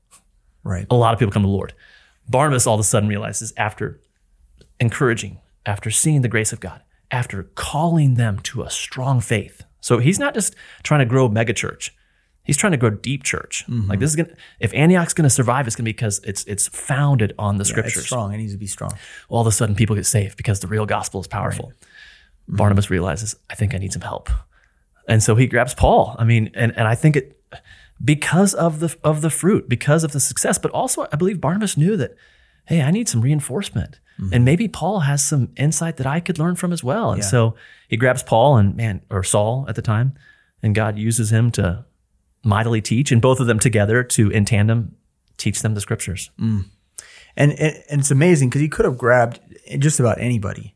[0.63, 0.85] Right.
[0.89, 1.73] A lot of people come to the Lord.
[2.29, 3.99] Barnabas all of a sudden realizes after
[4.79, 9.63] encouraging, after seeing the grace of God, after calling them to a strong faith.
[9.81, 11.89] So he's not just trying to grow megachurch.
[12.43, 13.63] He's trying to grow deep church.
[13.69, 13.89] Mm-hmm.
[13.89, 17.33] Like this is gonna if Antioch's gonna survive, it's gonna be because it's it's founded
[17.39, 17.97] on the yeah, scriptures.
[17.97, 18.33] It's strong.
[18.33, 18.91] It needs to be strong.
[19.29, 21.67] All of a sudden people get saved because the real gospel is powerful.
[21.67, 21.79] Right.
[21.79, 22.55] Mm-hmm.
[22.57, 24.29] Barnabas realizes, I think I need some help.
[25.07, 26.15] And so he grabs Paul.
[26.19, 27.39] I mean, and, and I think it
[28.03, 31.77] because of the of the fruit, because of the success, but also I believe Barnabas
[31.77, 32.15] knew that,
[32.65, 33.99] hey, I need some reinforcement.
[34.19, 34.33] Mm-hmm.
[34.33, 37.11] And maybe Paul has some insight that I could learn from as well.
[37.11, 37.27] And yeah.
[37.29, 37.55] so
[37.87, 40.13] he grabs Paul and man, or Saul at the time,
[40.61, 41.85] and God uses him to
[42.43, 44.95] mightily teach, and both of them together to in tandem
[45.37, 46.29] teach them the scriptures.
[46.39, 46.65] Mm.
[47.35, 49.39] And, and and it's amazing because he could have grabbed
[49.79, 50.75] just about anybody,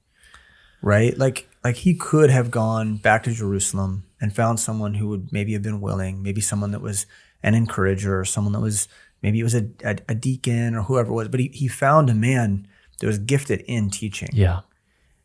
[0.82, 1.17] right?
[1.17, 5.53] Like like he could have gone back to Jerusalem and found someone who would maybe
[5.53, 7.06] have been willing, maybe someone that was
[7.43, 8.88] an encourager, or someone that was
[9.21, 12.10] maybe it was a, a, a deacon or whoever it was, but he, he found
[12.10, 12.67] a man
[12.99, 14.30] that was gifted in teaching.
[14.34, 14.62] Yeah.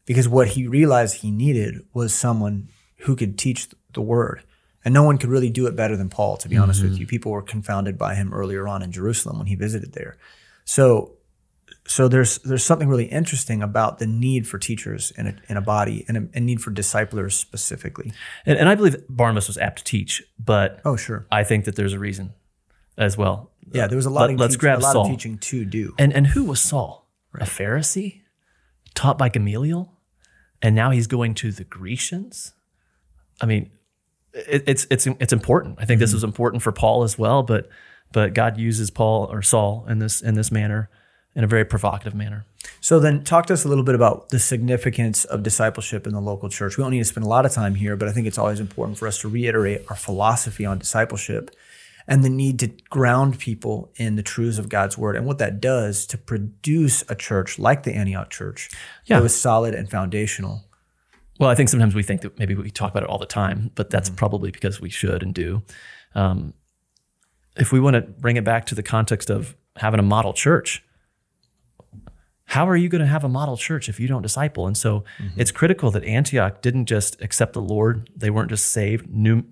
[0.05, 2.68] Because what he realized he needed was someone
[3.00, 4.42] who could teach the word.
[4.85, 6.64] And no one could really do it better than Paul, to be mm-hmm.
[6.64, 7.01] honest with mm-hmm.
[7.03, 7.07] you.
[7.07, 10.16] People were confounded by him earlier on in Jerusalem when he visited there.
[10.64, 11.16] So
[11.87, 15.61] so there's there's something really interesting about the need for teachers in a, in a
[15.61, 18.12] body and a, a need for disciplers specifically.
[18.47, 21.77] And, and, I believe Barnabas was apt to teach, but oh sure, I think that
[21.77, 22.35] there's a reason
[22.97, 23.51] as well.
[23.73, 24.23] Yeah, there was a lot.
[24.23, 25.07] Let, of let's teach, grab a lot Saul.
[25.07, 25.95] of teaching to do.
[25.99, 27.09] And and who was Saul?
[27.33, 27.49] Right.
[27.49, 28.21] A Pharisee,
[28.95, 29.92] taught by Gamaliel,
[30.61, 32.53] and now he's going to the Grecians.
[33.40, 33.71] I mean,
[34.35, 35.79] it, it's it's it's important.
[35.79, 36.01] I think mm-hmm.
[36.01, 37.68] this was important for Paul as well, but
[38.12, 40.90] but God uses Paul or Saul in this in this manner
[41.35, 42.45] in a very provocative manner.
[42.81, 46.21] So then talk to us a little bit about the significance of discipleship in the
[46.21, 46.77] local church.
[46.77, 48.61] We don't need to spend a lot of time here, but I think it's always
[48.61, 51.51] important for us to reiterate our philosophy on discipleship
[52.07, 55.61] and the need to ground people in the truths of God's word and what that
[55.61, 58.68] does to produce a church like the Antioch church
[59.07, 59.16] yeah.
[59.16, 60.64] that was solid and foundational.
[61.42, 63.72] Well, I think sometimes we think that maybe we talk about it all the time,
[63.74, 64.16] but that's mm-hmm.
[64.16, 65.62] probably because we should and do.
[66.14, 66.55] Um,
[67.57, 70.85] if we want to bring it back to the context of having a model church,
[72.44, 74.68] how are you going to have a model church if you don't disciple?
[74.68, 75.40] And so mm-hmm.
[75.40, 79.11] it's critical that Antioch didn't just accept the Lord; they weren't just saved.
[79.11, 79.42] New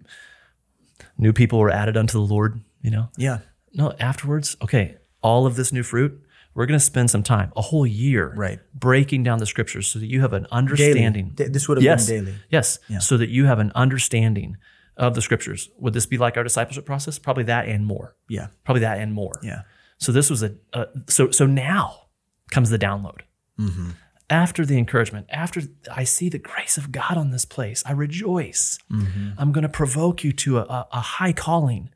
[1.19, 2.61] new people were added unto the Lord.
[2.83, 3.09] You know.
[3.17, 3.39] Yeah.
[3.73, 3.95] No.
[3.99, 6.25] Afterwards, okay, all of this new fruit.
[6.55, 9.99] We're going to spend some time, a whole year, right, breaking down the scriptures so
[9.99, 11.31] that you have an understanding.
[11.35, 11.51] Daily.
[11.51, 12.39] This would have yes, been daily.
[12.51, 12.79] Yes.
[12.89, 12.99] Yeah.
[12.99, 14.57] So that you have an understanding
[14.97, 15.71] of the scriptures.
[15.79, 17.19] Would this be like our discipleship process?
[17.19, 18.17] Probably that and more.
[18.29, 18.49] Yeah.
[18.65, 19.39] Probably that and more.
[19.43, 19.63] Yeah.
[19.99, 22.09] So this was a, a so so now
[22.51, 23.21] comes the download.
[23.59, 23.91] Mm-hmm.
[24.29, 25.63] After the encouragement, after
[25.95, 28.79] I see the grace of God on this place, I rejoice.
[28.91, 29.31] Mm-hmm.
[29.39, 31.91] I'm going to provoke you to a, a, high calling.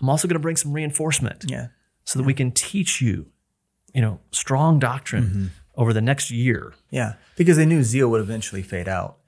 [0.00, 1.68] I'm also going to bring some reinforcement, yeah,
[2.04, 2.26] so that yeah.
[2.28, 3.31] we can teach you,
[3.94, 5.46] you know, strong doctrine mm-hmm.
[5.76, 6.72] over the next year.
[6.90, 9.18] Yeah, because they knew zeal would eventually fade out.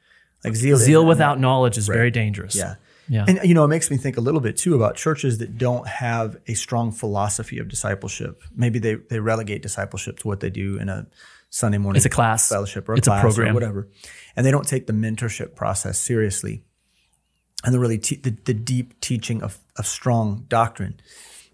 [0.44, 1.96] Like zeal, zeal without knowledge is right.
[1.96, 2.54] very dangerous.
[2.54, 2.74] Yeah,
[3.08, 3.24] yeah.
[3.26, 5.86] And you know, it makes me think a little bit too about churches that don't
[5.86, 8.42] have a strong philosophy of discipleship.
[8.54, 11.06] Maybe they they relegate discipleship to what they do in a
[11.54, 13.88] Sunday morning it's a class fellowship or a it's class a program or whatever.
[14.34, 16.64] And they don't take the mentorship process seriously.
[17.64, 21.00] And the really te- the, the deep teaching of, of strong doctrine.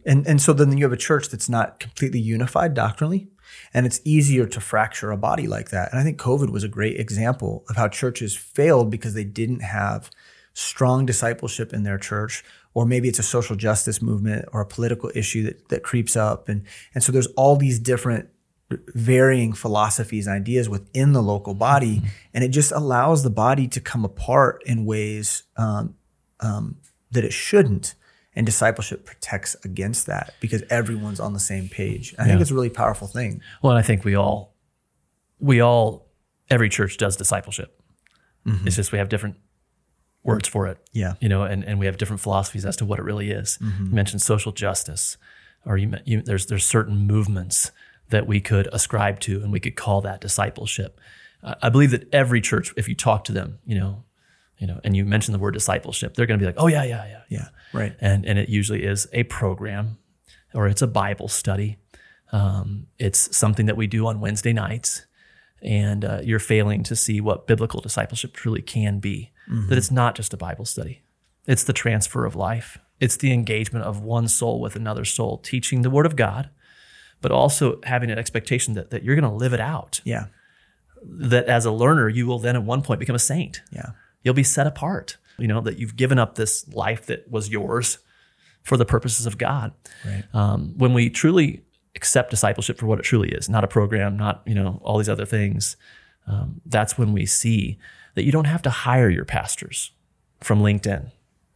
[0.07, 3.29] And and so then you have a church that's not completely unified doctrinally.
[3.75, 5.91] And it's easier to fracture a body like that.
[5.91, 9.61] And I think COVID was a great example of how churches failed because they didn't
[9.61, 10.11] have
[10.53, 15.11] strong discipleship in their church, or maybe it's a social justice movement or a political
[15.15, 16.49] issue that, that creeps up.
[16.49, 18.29] And, and so there's all these different
[18.95, 21.97] varying philosophies and ideas within the local body.
[21.97, 22.07] Mm-hmm.
[22.35, 25.95] And it just allows the body to come apart in ways um,
[26.41, 26.77] um,
[27.11, 27.95] that it shouldn't.
[28.41, 32.15] And discipleship protects against that because everyone's on the same page.
[32.19, 32.29] I yeah.
[32.29, 33.43] think it's a really powerful thing.
[33.61, 34.55] Well, and I think we all,
[35.39, 36.09] we all,
[36.49, 37.79] every church does discipleship.
[38.47, 38.67] Mm-hmm.
[38.67, 39.37] It's just we have different
[40.23, 40.79] words for it.
[40.93, 41.17] Yeah.
[41.21, 43.59] You know, and, and we have different philosophies as to what it really is.
[43.61, 43.85] Mm-hmm.
[43.89, 45.19] You mentioned social justice.
[45.65, 47.71] or you, you, there's there's certain movements
[48.09, 51.01] that we could ascribe to, and we could call that discipleship.
[51.43, 54.05] Uh, I believe that every church, if you talk to them, you know,
[54.61, 56.85] you know, and you mention the word discipleship, they're going to be like, "Oh yeah,
[56.85, 59.99] yeah, yeah, yeah, right." And and it usually is a program,
[60.55, 61.79] or it's a Bible study.
[62.31, 65.07] Um, it's something that we do on Wednesday nights,
[65.63, 69.33] and uh, you're failing to see what biblical discipleship truly can be.
[69.51, 69.71] Mm-hmm.
[69.71, 71.03] That it's not just a Bible study;
[71.47, 72.79] it's the transfer of life.
[73.01, 76.51] It's the engagement of one soul with another soul, teaching the Word of God,
[77.23, 80.03] but also having an expectation that that you're going to live it out.
[80.05, 80.27] Yeah.
[81.03, 83.63] That as a learner, you will then at one point become a saint.
[83.73, 85.17] Yeah You'll be set apart.
[85.39, 87.99] You know that you've given up this life that was yours
[88.63, 89.73] for the purposes of God.
[90.05, 90.25] Right.
[90.35, 91.63] Um, when we truly
[91.95, 95.09] accept discipleship for what it truly is, not a program, not you know all these
[95.09, 95.77] other things,
[96.27, 97.79] um, that's when we see
[98.15, 99.93] that you don't have to hire your pastors
[100.41, 101.11] from LinkedIn.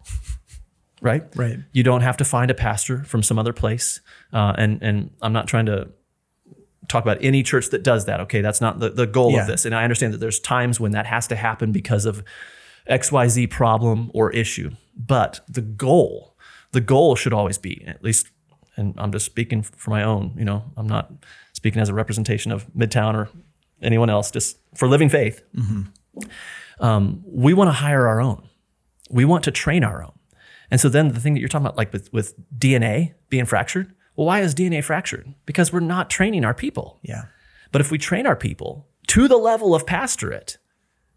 [1.03, 1.59] Right, right.
[1.73, 4.01] You don't have to find a pastor from some other place,
[4.33, 5.91] uh, and and I'm not trying to
[6.89, 8.21] talk about any church that does that.
[8.21, 9.43] Okay, that's not the, the goal yeah.
[9.43, 9.65] of this.
[9.65, 12.23] And I understand that there's times when that has to happen because of
[12.89, 14.71] XYZ problem or issue.
[14.97, 16.37] But the goal,
[16.73, 18.29] the goal should always be, at least,
[18.77, 21.13] and I'm just speaking for my own, you know, I'm not
[21.53, 23.29] speaking as a representation of Midtown or
[23.83, 25.43] anyone else, just for living faith.
[25.57, 26.23] Mm-hmm.
[26.81, 28.49] Um, we want to hire our own.
[29.11, 30.19] We want to train our own.
[30.71, 33.95] And so then the thing that you're talking about, like with, with DNA being fractured,
[34.17, 35.35] well, why is DNA fractured?
[35.47, 36.99] Because we're not training our people.
[37.03, 37.27] Yeah.
[37.73, 40.59] But if we train our people to the level of pastorate,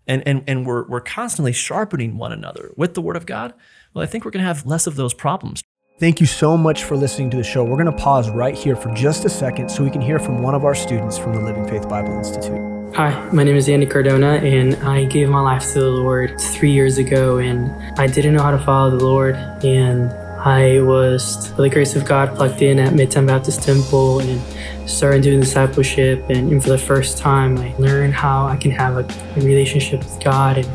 [0.08, 3.54] and, and, and we're, we're constantly sharpening one another with the Word of God,
[3.94, 5.62] well, I think we're going to have less of those problems.
[6.00, 7.64] Thank you so much for listening to the show.
[7.64, 10.42] We're going to pause right here for just a second so we can hear from
[10.42, 12.96] one of our students from the Living Faith Bible Institute.
[12.96, 16.72] Hi, my name is Andy Cardona, and I gave my life to the Lord three
[16.72, 21.64] years ago, and I didn't know how to follow the Lord, and I was, by
[21.64, 24.42] the grace of God, plugged in at Midtown Baptist Temple and
[24.90, 26.30] started doing discipleship.
[26.30, 30.24] And, for the first time, I learned how I can have a, a relationship with
[30.24, 30.68] God and,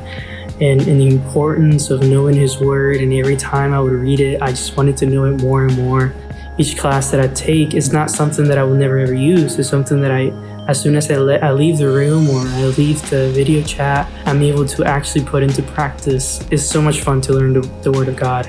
[0.60, 2.96] and, and the importance of knowing His Word.
[2.96, 5.76] And every time I would read it, I just wanted to know it more and
[5.76, 6.12] more.
[6.58, 9.58] Each class that I take is not something that I will never ever use.
[9.58, 10.30] It's something that I
[10.68, 14.42] as soon as I, I leave the room or I leave the video chat, I'm
[14.42, 16.40] able to actually put into practice.
[16.52, 18.46] It's so much fun to learn the, the Word of God.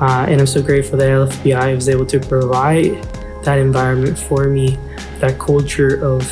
[0.00, 3.02] Uh, and I'm so grateful that LFBI was able to provide
[3.44, 4.76] that environment for me,
[5.20, 6.26] that culture of,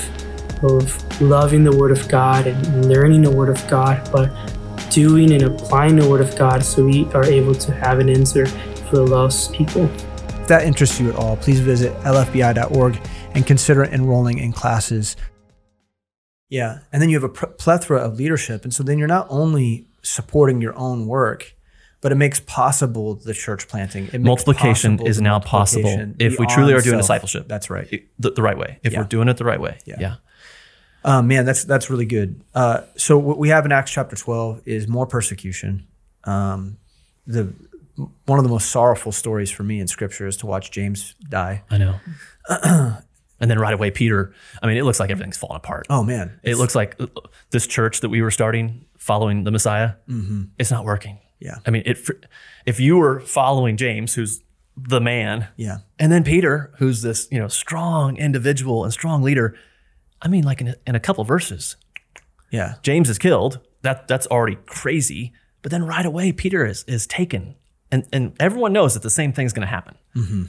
[0.65, 4.31] of loving the Word of God and learning the Word of God, but
[4.91, 8.47] doing and applying the Word of God so we are able to have an answer
[8.47, 9.85] for the lost people.
[9.85, 13.01] If that interests you at all, please visit lfbi.org
[13.35, 15.17] and consider enrolling in classes.
[16.49, 18.65] Yeah, and then you have a plethora of leadership.
[18.65, 21.55] And so then you're not only supporting your own work,
[22.03, 24.11] but it makes possible the church planting.
[24.23, 27.03] multiplication is now possible if we truly are doing self.
[27.03, 27.49] discipleship.
[27.49, 27.89] That's right.
[28.19, 28.79] The, the right way.
[28.83, 28.99] If yeah.
[28.99, 29.79] we're doing it the right way.
[29.87, 29.97] Yeah.
[29.99, 30.15] yeah.
[31.05, 32.43] Uh, man, that's that's really good.
[32.55, 35.87] Uh, so what we have in Acts chapter twelve is more persecution.
[36.25, 36.79] Um,
[37.27, 37.53] the
[38.27, 41.63] one of the most sorrowful stories for me in Scripture is to watch James die.
[41.71, 42.01] I know.
[42.49, 44.33] and then right away, Peter.
[44.63, 45.87] I mean, it looks like everything's falling apart.
[45.91, 47.07] Oh man, it looks like uh,
[47.51, 49.95] this church that we were starting following the Messiah.
[50.09, 50.45] Mm-hmm.
[50.59, 51.19] It's not working.
[51.43, 51.59] Yeah.
[51.67, 51.99] I mean, it,
[52.67, 54.43] if you were following James, who's
[54.77, 59.57] the man, yeah, and then Peter, who's this you know strong individual and strong leader,
[60.23, 61.77] I mean, like in a, in a couple verses,
[62.51, 63.59] yeah, James is killed.
[63.83, 65.33] That that's already crazy.
[65.63, 67.57] But then right away, Peter is is taken,
[67.91, 69.97] and and everyone knows that the same thing's going to happen.
[70.17, 70.45] Mm-hmm.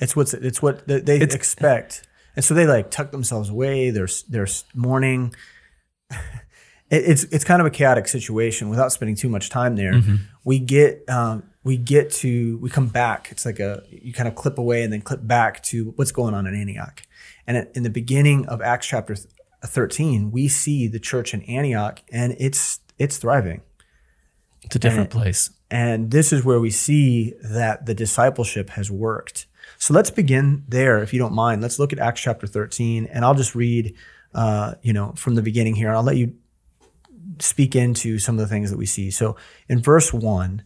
[0.00, 3.90] It's what's it's what they it's, expect, and so they like tuck themselves away.
[3.90, 5.34] They're they're mourning.
[6.90, 9.94] it's it's kind of a chaotic situation without spending too much time there.
[9.94, 10.16] Mm-hmm.
[10.44, 13.28] We get um, we get to we come back.
[13.30, 16.34] It's like a you kind of clip away and then clip back to what's going
[16.34, 17.02] on in Antioch.
[17.46, 19.16] And in the beginning of Acts chapter
[19.64, 23.62] 13, we see the church in Antioch and it's it's thriving.
[24.62, 25.50] It's a different and, place.
[25.70, 29.46] And this is where we see that the discipleship has worked.
[29.78, 31.62] So let's begin there, if you don't mind.
[31.62, 33.94] Let's look at Acts chapter 13, and I'll just read,
[34.34, 35.88] uh, you know, from the beginning here.
[35.88, 36.34] And I'll let you
[37.38, 39.10] speak into some of the things that we see.
[39.10, 39.36] So
[39.68, 40.62] in verse one,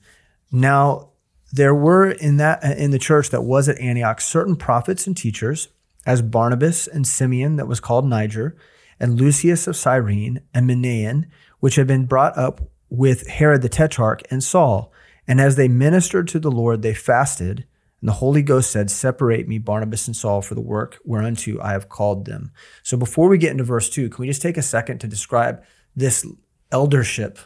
[0.51, 1.11] now
[1.53, 5.69] there were in that in the church that was at Antioch certain prophets and teachers,
[6.07, 8.57] as Barnabas and Simeon that was called Niger,
[8.99, 11.27] and Lucius of Cyrene and Manaen,
[11.61, 14.93] which had been brought up with Herod the Tetrarch and Saul.
[15.27, 17.67] And as they ministered to the Lord, they fasted.
[18.01, 21.73] And the Holy Ghost said, Separate me, Barnabas and Saul, for the work whereunto I
[21.73, 22.51] have called them.
[22.83, 25.63] So before we get into verse two, can we just take a second to describe
[25.95, 26.27] this
[26.73, 27.39] eldership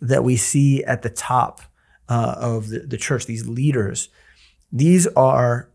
[0.00, 1.62] that we see at the top
[2.08, 4.08] uh, of the, the church, these leaders,
[4.70, 5.70] these are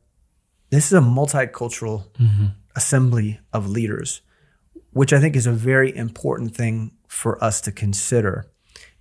[0.70, 2.48] this is a multicultural mm-hmm.
[2.76, 4.22] assembly of leaders,
[4.92, 8.46] which I think is a very important thing for us to consider.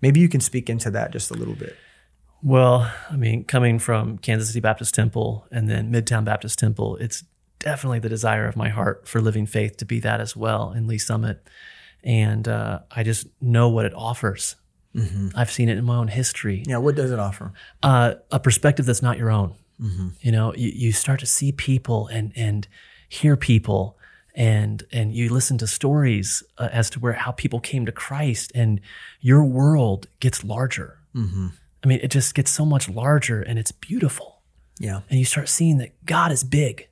[0.00, 1.76] Maybe you can speak into that just a little bit.
[2.42, 7.24] Well, I mean, coming from Kansas City Baptist Temple and then Midtown Baptist Temple, it's
[7.58, 10.86] definitely the desire of my heart for Living Faith to be that as well in
[10.86, 11.46] Lee's Summit.
[12.08, 14.56] And uh, I just know what it offers.
[14.96, 15.28] Mm-hmm.
[15.34, 16.64] I've seen it in my own history.
[16.66, 17.52] Yeah, what does it offer?
[17.82, 19.54] Uh, a perspective that's not your own.
[19.78, 20.08] Mm-hmm.
[20.22, 22.66] You know, you, you start to see people and and
[23.10, 23.98] hear people
[24.34, 28.52] and and you listen to stories uh, as to where how people came to Christ
[28.54, 28.80] and
[29.20, 31.00] your world gets larger.
[31.14, 31.48] Mm-hmm.
[31.84, 34.40] I mean, it just gets so much larger and it's beautiful.
[34.78, 35.02] Yeah.
[35.10, 36.88] And you start seeing that God is big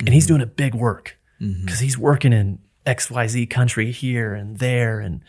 [0.00, 1.84] and he's doing a big work because mm-hmm.
[1.84, 5.00] he's working in XYZ country here and there.
[5.00, 5.22] And,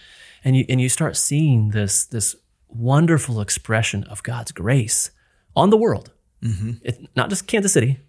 [0.43, 2.35] and you, and you start seeing this, this
[2.67, 5.11] wonderful expression of God's grace
[5.55, 6.11] on the world.
[6.43, 6.71] Mm-hmm.
[6.83, 7.99] It, not just Kansas City,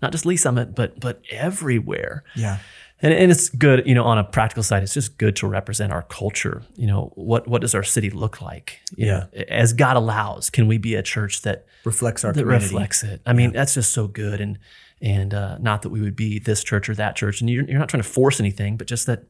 [0.00, 2.24] not just Lee's Summit, but, but everywhere.
[2.34, 2.58] Yeah
[3.02, 5.92] and, and it's good, you know, on a practical side, it's just good to represent
[5.92, 6.62] our culture.
[6.76, 8.80] You know, what what does our city look like?
[8.96, 9.26] You yeah.
[9.34, 12.66] Know, as God allows, can we be a church that reflects our that community?
[12.66, 13.20] reflects it?
[13.26, 13.58] I mean, yeah.
[13.58, 14.40] that's just so good.
[14.40, 14.58] And
[15.02, 17.78] and uh, not that we would be this church or that church, and you're, you're
[17.78, 19.24] not trying to force anything, but just that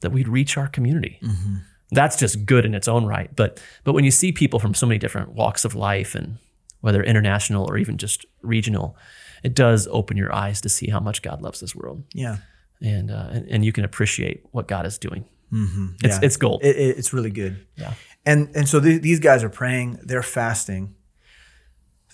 [0.00, 1.20] that we'd reach our community.
[1.22, 1.56] Mm-hmm.
[1.92, 3.34] That's just good in its own right.
[3.36, 6.38] But but when you see people from so many different walks of life, and
[6.80, 8.96] whether international or even just regional,
[9.44, 12.02] it does open your eyes to see how much God loves this world.
[12.14, 12.38] Yeah
[12.80, 15.24] and uh, and, and, you can appreciate what God is doing.
[15.52, 15.86] Mm-hmm.
[16.02, 16.20] It's yeah.
[16.22, 16.62] it's gold.
[16.62, 17.66] It, it, it's really good.
[17.76, 17.94] Yeah.
[18.24, 20.94] And and so th- these guys are praying, they're fasting,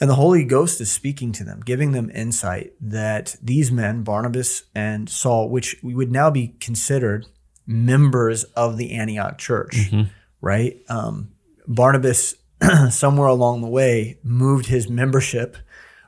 [0.00, 4.64] and the Holy Ghost is speaking to them, giving them insight that these men, Barnabas
[4.74, 7.26] and Saul, which we would now be considered
[7.66, 10.10] members of the Antioch church, mm-hmm.
[10.40, 10.76] right?
[10.88, 11.32] Um,
[11.66, 12.34] Barnabas,
[12.90, 15.56] somewhere along the way, moved his membership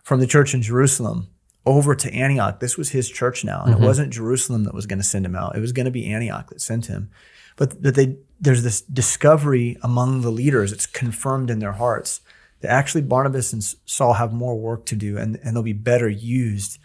[0.03, 1.29] from the church in Jerusalem
[1.65, 2.61] over to Antioch.
[2.61, 3.83] This was his church now, and mm-hmm.
[3.83, 5.57] it wasn't Jerusalem that was going to send him out.
[5.57, 7.11] It was going to be Antioch that sent him.
[7.57, 10.73] But but they there's this discovery among the leaders.
[10.73, 12.21] It's confirmed in their hearts
[12.61, 16.09] that actually Barnabas and Saul have more work to do, and and they'll be better
[16.09, 16.79] used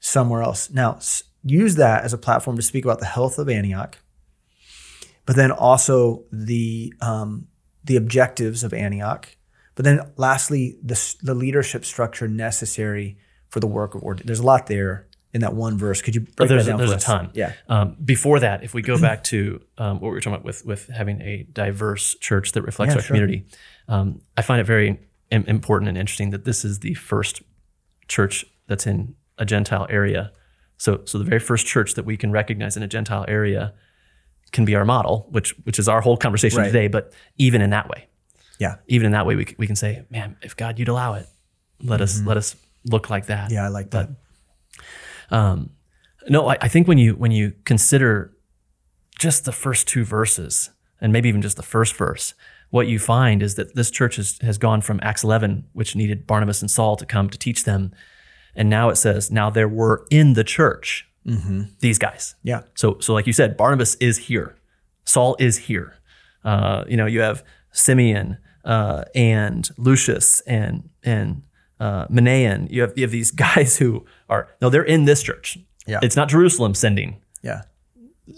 [0.00, 0.70] somewhere else.
[0.70, 0.98] Now
[1.44, 3.98] use that as a platform to speak about the health of Antioch,
[5.26, 7.48] but then also the um,
[7.84, 9.36] the objectives of Antioch.
[9.74, 13.16] But then lastly, the, the leadership structure necessary
[13.48, 14.26] for the work of ordination.
[14.26, 16.02] There's a lot there in that one verse.
[16.02, 17.30] Could you break there's that down a, There's a ton.
[17.32, 17.54] Yeah.
[17.68, 20.66] Um, before that, if we go back to um, what we were talking about with
[20.66, 23.16] with having a diverse church that reflects yeah, our sure.
[23.16, 23.46] community,
[23.92, 24.98] um, I find it very
[25.30, 27.42] important and interesting that this is the first
[28.08, 30.32] church that's in a Gentile area.
[30.78, 33.74] So, so the very first church that we can recognize in a Gentile area
[34.50, 36.66] can be our model, which which is our whole conversation right.
[36.66, 36.88] today.
[36.88, 38.08] But even in that way,
[38.58, 41.26] yeah, even in that way, we we can say, man, if God you'd allow it,
[41.82, 42.04] let mm-hmm.
[42.04, 43.50] us let us look like that.
[43.50, 44.08] Yeah, I like that.
[45.28, 45.70] But, um,
[46.28, 48.32] no, I, I think when you when you consider
[49.18, 50.70] just the first two verses,
[51.00, 52.34] and maybe even just the first verse,
[52.72, 56.26] what you find is that this church has, has gone from Acts 11, which needed
[56.26, 57.92] Barnabas and Saul to come to teach them,
[58.56, 61.64] and now it says, now there were in the church mm-hmm.
[61.80, 62.34] these guys.
[62.42, 62.62] Yeah.
[62.74, 64.56] So, so like you said, Barnabas is here,
[65.04, 65.98] Saul is here.
[66.44, 71.42] Uh, you know, you have Simeon uh, and Lucius and and
[71.78, 72.70] uh, Manaen.
[72.70, 75.58] You have you have these guys who are no, they're in this church.
[75.86, 77.20] Yeah, it's not Jerusalem sending.
[77.42, 77.62] Yeah,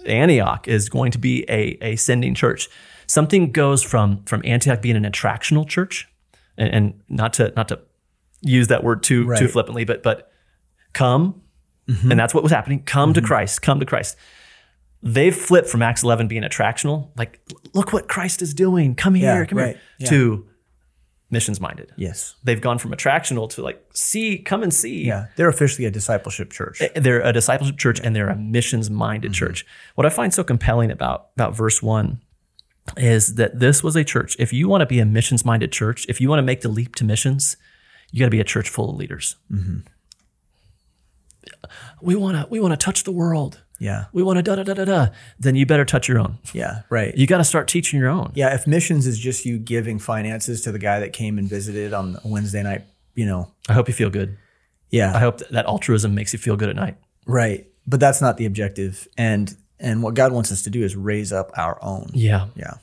[0.06, 2.68] Antioch is going to be a a sending church.
[3.06, 6.08] Something goes from from Antioch being an attractional church,
[6.56, 7.80] and, and not to not to
[8.40, 9.38] use that word too right.
[9.38, 10.30] too flippantly, but but
[10.92, 11.42] come,
[11.88, 12.10] mm-hmm.
[12.10, 12.82] and that's what was happening.
[12.82, 13.20] Come mm-hmm.
[13.20, 13.62] to Christ.
[13.62, 14.16] Come to Christ.
[15.02, 17.38] They've flipped from Acts 11 being attractional, like
[17.74, 18.94] look what Christ is doing.
[18.94, 19.76] Come here, yeah, come right.
[19.76, 20.08] here, yeah.
[20.08, 20.46] to
[21.34, 21.92] missions minded.
[21.96, 22.36] Yes.
[22.44, 25.04] They've gone from attractional to like, see, come and see.
[25.04, 25.26] Yeah.
[25.36, 26.80] They're officially a discipleship church.
[26.80, 29.44] Eh, they're a discipleship church and they're a missions minded mm-hmm.
[29.44, 29.66] church.
[29.96, 32.22] What I find so compelling about, about verse one
[32.96, 34.36] is that this was a church.
[34.38, 36.68] If you want to be a missions minded church, if you want to make the
[36.68, 37.56] leap to missions,
[38.10, 39.36] you got to be a church full of leaders.
[39.50, 39.78] Mm-hmm.
[42.00, 43.62] We want to we want to touch the world.
[43.78, 44.06] Yeah.
[44.12, 45.06] We want to da da da da da.
[45.38, 46.38] Then you better touch your own.
[46.52, 47.16] Yeah, right.
[47.16, 48.32] You got to start teaching your own.
[48.34, 51.92] Yeah, if missions is just you giving finances to the guy that came and visited
[51.92, 52.82] on a Wednesday night,
[53.14, 53.50] you know.
[53.68, 54.36] I hope you feel good.
[54.90, 55.14] Yeah.
[55.14, 56.96] I hope that altruism makes you feel good at night.
[57.26, 57.66] Right.
[57.86, 59.08] But that's not the objective.
[59.18, 62.10] And and what God wants us to do is raise up our own.
[62.14, 62.48] Yeah.
[62.54, 62.74] Yeah.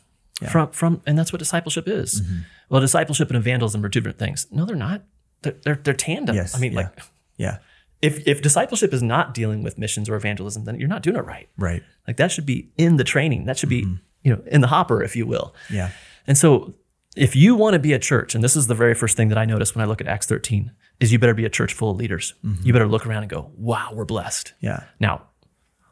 [0.42, 0.50] yeah.
[0.50, 2.22] From from and that's what discipleship is.
[2.22, 2.40] Mm-hmm.
[2.70, 4.48] Well, discipleship and evangelism are two different things.
[4.52, 5.04] No, they're not.
[5.42, 6.36] They're they're, they're tandem.
[6.36, 6.56] Yes.
[6.56, 6.78] I mean, yeah.
[6.80, 7.00] like
[7.38, 7.58] Yeah
[8.02, 11.26] if if discipleship is not dealing with missions or evangelism, then you're not doing it
[11.26, 11.50] right.
[11.58, 11.84] Right.
[12.08, 13.46] Like that should be in the training.
[13.46, 13.96] That should be mm-hmm.
[14.24, 15.56] you know in the hopper, if you will.
[15.70, 15.92] Yeah.
[16.28, 16.74] And so
[17.16, 19.38] if you want to be a church, and this is the very first thing that
[19.38, 21.92] I notice when I look at Acts 13, is you better be a church full
[21.92, 22.34] of leaders.
[22.44, 22.66] Mm-hmm.
[22.66, 24.54] You better look around and go, wow, we're blessed.
[24.62, 24.84] Yeah.
[25.00, 25.24] Now,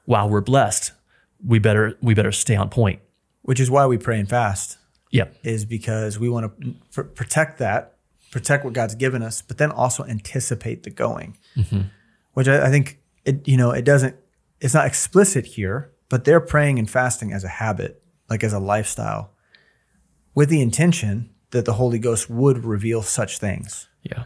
[0.09, 0.91] while we're blessed,
[1.45, 2.99] we better we better stay on point.
[3.43, 4.79] Which is why we pray and fast.
[5.11, 5.37] Yep.
[5.43, 6.51] Is because we want
[6.91, 7.97] to protect that,
[8.31, 11.37] protect what God's given us, but then also anticipate the going.
[11.55, 11.81] Mm-hmm.
[12.33, 14.15] Which I, I think it you know it doesn't
[14.59, 18.01] it's not explicit here, but they're praying and fasting as a habit,
[18.31, 19.33] like as a lifestyle,
[20.33, 23.87] with the intention that the Holy Ghost would reveal such things.
[24.01, 24.23] Yeah.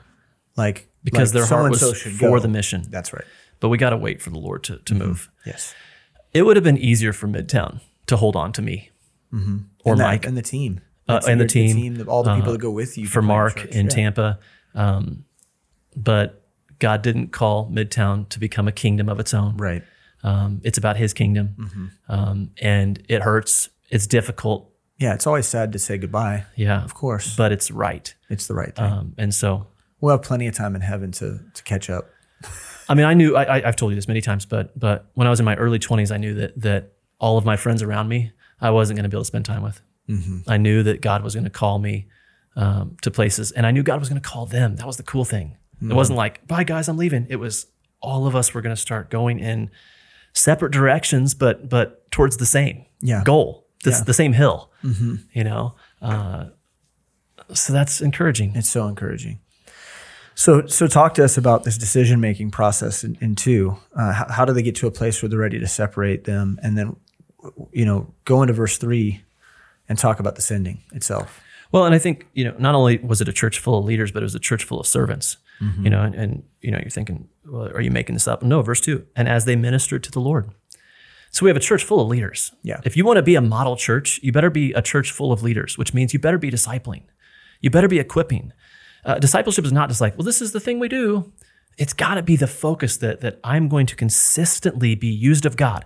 [0.55, 2.39] Like because like their heart was for go.
[2.39, 2.85] the mission.
[2.89, 3.25] That's right.
[3.63, 5.07] But we got to wait for the Lord to, to mm-hmm.
[5.07, 5.31] move.
[5.45, 5.73] Yes.
[6.33, 8.89] It would have been easier for Midtown to hold on to me
[9.33, 9.59] mm-hmm.
[9.85, 10.81] or and that, Mike and the team.
[11.07, 13.21] Uh, and the team, the team, all the people uh, that go with you for
[13.21, 13.89] Mark in yeah.
[13.89, 14.39] Tampa.
[14.75, 15.23] Um,
[15.95, 16.43] but
[16.79, 19.55] God didn't call Midtown to become a kingdom of its own.
[19.55, 19.83] Right.
[20.23, 21.85] Um, it's about His kingdom, mm-hmm.
[22.09, 23.69] um, and it hurts.
[23.89, 24.69] It's difficult.
[24.97, 26.47] Yeah, it's always sad to say goodbye.
[26.57, 28.13] Yeah, of course, but it's right.
[28.29, 28.83] It's the right thing.
[28.83, 29.67] Um, and so
[30.01, 32.09] we'll have plenty of time in heaven to to catch up.
[32.89, 35.29] I mean, I knew I, have told you this many times, but but when I
[35.29, 38.31] was in my early twenties, I knew that that all of my friends around me,
[38.59, 39.81] I wasn't going to be able to spend time with.
[40.09, 40.39] Mm-hmm.
[40.49, 42.07] I knew that God was going to call me
[42.55, 44.75] um, to places, and I knew God was going to call them.
[44.75, 45.57] That was the cool thing.
[45.77, 45.91] Mm-hmm.
[45.91, 47.67] It wasn't like, "Bye, guys, I'm leaving." It was
[48.01, 49.71] all of us were going to start going in
[50.33, 53.23] separate directions, but but towards the same yeah.
[53.23, 54.03] goal, this, yeah.
[54.03, 54.71] the same hill.
[54.83, 55.15] Mm-hmm.
[55.31, 56.45] You know, uh,
[57.53, 58.55] so that's encouraging.
[58.55, 59.39] It's so encouraging.
[60.35, 63.77] So, so talk to us about this decision making process in, in two.
[63.95, 66.59] Uh, how, how, do they get to a place where they're ready to separate them,
[66.63, 66.95] and then,
[67.71, 69.23] you know, go into verse three
[69.87, 71.41] and talk about the sending itself.
[71.71, 74.11] Well, and I think you know, not only was it a church full of leaders,
[74.11, 75.37] but it was a church full of servants.
[75.61, 75.83] Mm-hmm.
[75.83, 78.43] You know, and, and, you know, you're thinking, well, are you making this up?
[78.43, 79.05] No, verse two.
[79.15, 80.49] And as they ministered to the Lord.
[81.31, 82.51] So we have a church full of leaders.
[82.61, 82.79] Yeah.
[82.83, 85.41] If you want to be a model church, you better be a church full of
[85.41, 87.03] leaders, which means you better be discipling.
[87.59, 88.53] You better be equipping.
[89.05, 91.31] Uh, discipleship is not just like, well, this is the thing we do.
[91.77, 95.57] It's got to be the focus that that I'm going to consistently be used of
[95.57, 95.85] God,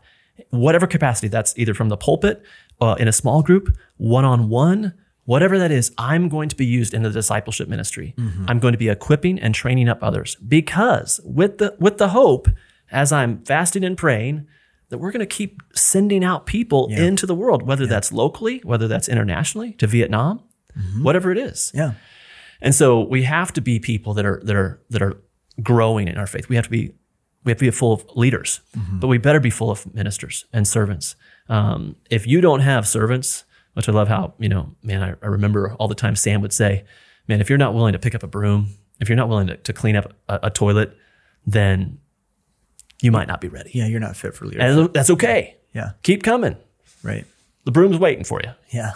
[0.50, 1.28] whatever capacity.
[1.28, 2.44] That's either from the pulpit,
[2.82, 4.94] uh, in a small group, one on one,
[5.26, 5.92] whatever that is.
[5.98, 8.14] I'm going to be used in the discipleship ministry.
[8.18, 8.46] Mm-hmm.
[8.48, 12.50] I'm going to be equipping and training up others because with the with the hope,
[12.92, 14.48] as I'm fasting and praying,
[14.90, 17.04] that we're going to keep sending out people yeah.
[17.04, 17.90] into the world, whether yeah.
[17.90, 20.44] that's locally, whether that's internationally, to Vietnam,
[20.78, 21.04] mm-hmm.
[21.04, 21.72] whatever it is.
[21.74, 21.94] Yeah.
[22.62, 25.22] And so we have to be people that are that are that are
[25.62, 26.50] growing in our faith.
[26.50, 26.94] We have to be
[27.44, 29.00] we have to be full of leaders, mm-hmm.
[29.00, 31.16] but we better be full of ministers and servants.
[31.50, 35.28] Um, if you don't have servants, which I love how you know, man, I, I,
[35.28, 36.84] remember all the time Sam would say,
[37.28, 39.58] man, if you're not willing to pick up a broom, if you're not willing to,
[39.58, 40.98] to clean up a, a, toilet,
[41.46, 42.00] then
[43.02, 43.72] you might not be ready.
[43.74, 44.78] Yeah, you're not fit for leadership.
[44.78, 45.58] And that's okay.
[45.74, 46.58] Yeah, keep coming.
[47.04, 47.26] Right.
[47.64, 48.52] The broom's waiting for you.
[48.70, 48.94] Yeah.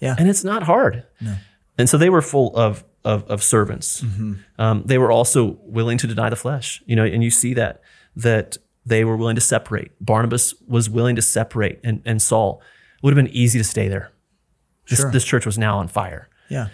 [0.00, 0.14] Yeah.
[0.18, 1.04] And it's not hard.
[1.20, 1.36] No.
[1.78, 4.02] And so they were full of of, of servants.
[4.02, 4.34] Mm-hmm.
[4.58, 6.82] Um, they were also willing to deny the flesh.
[6.86, 7.80] You know, and you see that
[8.16, 9.92] that they were willing to separate.
[10.00, 12.62] Barnabas was willing to separate, and, and Saul
[12.96, 14.10] it would have been easy to stay there.
[14.88, 15.10] This, sure.
[15.12, 16.28] this church was now on fire.
[16.48, 16.68] Yeah.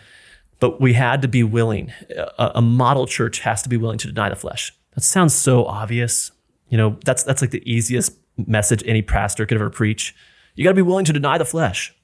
[0.60, 1.92] But we had to be willing.
[2.38, 4.72] A, a model church has to be willing to deny the flesh.
[4.94, 6.30] That sounds so obvious.
[6.68, 10.14] You know, that's that's like the easiest message any pastor could ever preach.
[10.54, 11.94] You got to be willing to deny the flesh.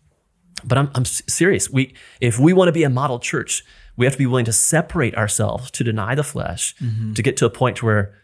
[0.65, 1.71] But I'm, I'm serious.
[1.71, 3.65] We, if we want to be a model church,
[3.97, 7.13] we have to be willing to separate ourselves, to deny the flesh, mm-hmm.
[7.13, 8.15] to get to a point where,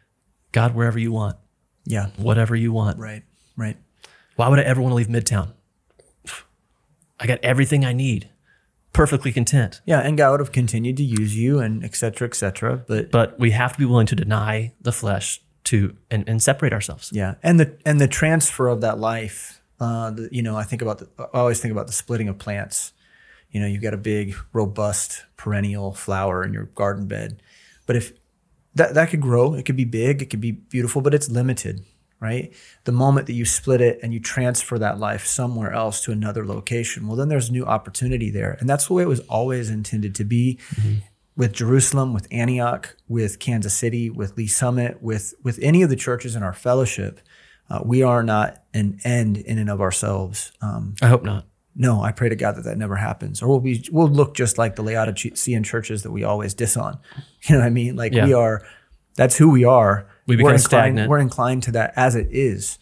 [0.53, 1.37] God, wherever you want,
[1.85, 3.23] yeah, whatever you want, right,
[3.57, 3.77] right.
[4.37, 5.53] Why would I ever want to leave Midtown?
[7.21, 8.31] I got everything I need,
[8.93, 9.81] perfectly content.
[9.85, 12.85] Yeah, and God would have continued to use you, and et cetera, et cetera.
[12.89, 16.73] But but we have to be willing to deny the flesh to and, and separate
[16.73, 17.11] ourselves.
[17.13, 20.83] Yeah, and the and the transfer of that life uh, the, you know, I think
[20.83, 22.93] about the, I always think about the splitting of plants.
[23.51, 27.41] You know, you've got a big, robust, perennial flower in your garden bed,
[27.87, 28.13] but if
[28.75, 31.83] that that could grow, it could be big, it could be beautiful, but it's limited,
[32.21, 32.53] right?
[32.85, 36.45] The moment that you split it and you transfer that life somewhere else to another
[36.45, 40.15] location, well, then there's new opportunity there, and that's the way it was always intended
[40.17, 40.59] to be.
[40.75, 40.95] Mm-hmm.
[41.37, 45.97] With Jerusalem, with Antioch, with Kansas City, with Lee's Summit, with with any of the
[45.97, 47.21] churches in our fellowship,
[47.69, 50.53] uh, we are not an end in and of ourselves.
[50.61, 51.47] Um, I hope not.
[51.75, 54.57] No, I pray to God that that never happens, or we'll be we'll look just
[54.57, 56.99] like the Laodicean churches that we always diss on.
[57.49, 57.95] You know what I mean?
[57.95, 58.27] Like yeah.
[58.27, 58.67] we are.
[59.15, 60.09] That's who we are.
[60.27, 61.11] We become we're inclined, stagnant.
[61.11, 62.81] We're inclined to that as it is.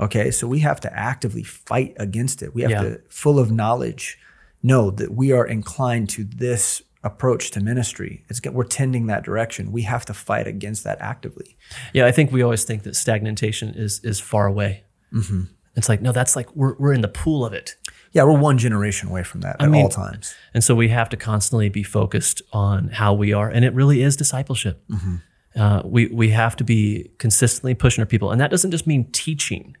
[0.00, 2.54] Okay, so we have to actively fight against it.
[2.54, 2.82] We have yeah.
[2.82, 4.18] to, full of knowledge,
[4.62, 8.24] know that we are inclined to this approach to ministry.
[8.28, 9.72] It's we're tending that direction.
[9.72, 11.56] We have to fight against that actively.
[11.94, 14.84] Yeah, I think we always think that stagnation is is far away.
[15.12, 15.44] Mm-hmm.
[15.76, 17.76] It's like no, that's like we're we're in the pool of it.
[18.12, 20.34] Yeah, we're one generation away from that at mean, all times.
[20.54, 23.50] And so we have to constantly be focused on how we are.
[23.50, 24.82] And it really is discipleship.
[24.88, 25.16] Mm-hmm.
[25.60, 28.30] Uh, we, we have to be consistently pushing our people.
[28.30, 29.76] And that doesn't just mean teaching,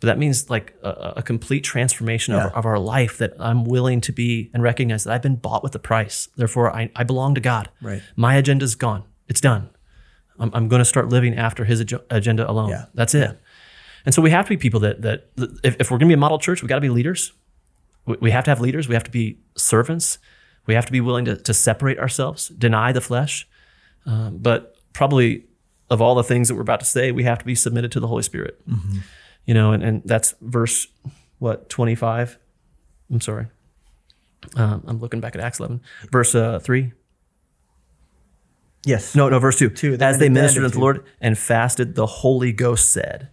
[0.00, 2.46] but that means like a, a complete transformation yeah.
[2.46, 5.62] of, of, our life that I'm willing to be and recognize that I've been bought
[5.62, 6.28] with a price.
[6.36, 7.68] Therefore, I, I belong to God.
[7.82, 8.02] Right.
[8.14, 9.04] My agenda's gone.
[9.28, 9.70] It's done.
[10.38, 12.70] I'm, I'm going to start living after his agenda alone.
[12.70, 12.84] Yeah.
[12.94, 13.30] That's it.
[13.30, 13.36] Yeah.
[14.06, 15.28] And so we have to be people that, that
[15.64, 17.32] if, if we're going to be a model church, we've got to be leaders.
[18.06, 18.88] We, we have to have leaders.
[18.88, 20.18] We have to be servants.
[20.66, 23.48] We have to be willing to, to separate ourselves, deny the flesh.
[24.06, 25.44] Um, but probably
[25.90, 28.00] of all the things that we're about to say, we have to be submitted to
[28.00, 28.60] the Holy Spirit.
[28.68, 28.98] Mm-hmm.
[29.48, 30.88] You know, and, and that's verse,
[31.38, 32.38] what, 25?
[33.10, 33.46] I'm sorry.
[34.56, 35.80] Um, I'm looking back at Acts 11,
[36.12, 36.92] verse uh, 3.
[38.84, 39.14] Yes.
[39.14, 39.70] No, no, verse 2.
[39.70, 43.30] two As they ministered unto the Lord and fasted, the Holy Ghost said,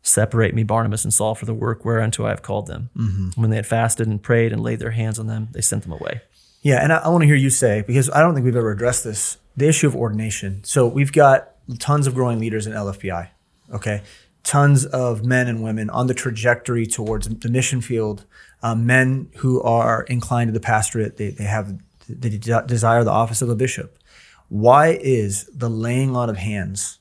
[0.00, 2.88] Separate me, Barnabas and Saul, for the work whereunto I have called them.
[2.96, 3.38] Mm-hmm.
[3.38, 5.92] When they had fasted and prayed and laid their hands on them, they sent them
[5.92, 6.22] away.
[6.62, 8.70] Yeah, and I, I want to hear you say, because I don't think we've ever
[8.70, 10.64] addressed this, the issue of ordination.
[10.64, 13.28] So we've got tons of growing leaders in LFBI,
[13.74, 14.00] okay?
[14.48, 18.24] Tons of men and women on the trajectory towards the mission field,
[18.62, 21.78] um, men who are inclined to the pastorate, they, they have
[22.08, 23.98] they desire the office of a bishop.
[24.48, 26.98] Why is the laying on of hands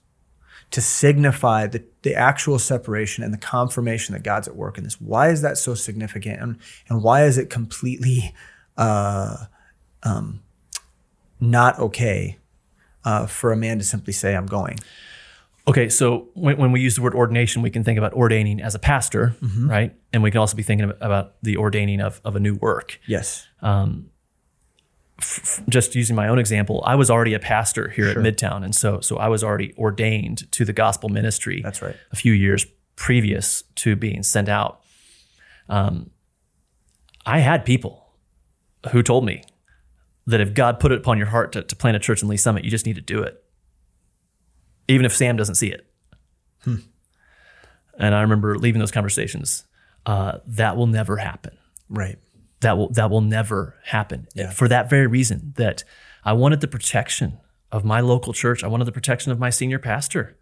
[0.72, 5.00] to signify the, the actual separation and the confirmation that God's at work in this?
[5.00, 6.42] Why is that so significant?
[6.42, 6.58] And,
[6.90, 8.36] and why is it completely
[8.76, 9.46] uh,
[10.04, 10.42] um,
[11.40, 12.40] not okay
[13.06, 14.80] uh, for a man to simply say, I'm going?
[15.68, 18.74] Okay, so when, when, we use the word ordination, we can think about ordaining as
[18.74, 19.70] a pastor, mm-hmm.
[19.70, 19.96] right?
[20.14, 23.00] And we can also be thinking about the ordaining of, of a new work.
[23.06, 23.46] Yes.
[23.62, 24.10] Um,
[25.20, 28.22] f- just using my own example, I was already a pastor here sure.
[28.22, 31.62] at Midtown, and so so I was already ordained to the gospel ministry.
[31.62, 31.96] That's right.
[32.12, 32.66] A few years
[32.96, 34.82] previous to being sent out,
[35.68, 36.12] um,
[37.26, 38.14] I had people
[38.92, 39.44] who told me
[40.28, 42.42] that if God put it upon your heart to, to plant a church in Lee's
[42.42, 43.44] Summit, you just need to do it,
[44.88, 45.86] even if Sam doesn't see it.
[46.64, 46.76] Hmm.
[47.98, 49.66] And I remember leaving those conversations.
[50.06, 51.58] Uh, that will never happen.
[51.90, 52.18] Right
[52.62, 54.52] that will that will never happen yeah.
[54.52, 55.84] for that very reason that
[56.24, 57.38] I wanted the protection
[57.72, 58.64] of my local church.
[58.64, 60.38] I wanted the protection of my senior pastor.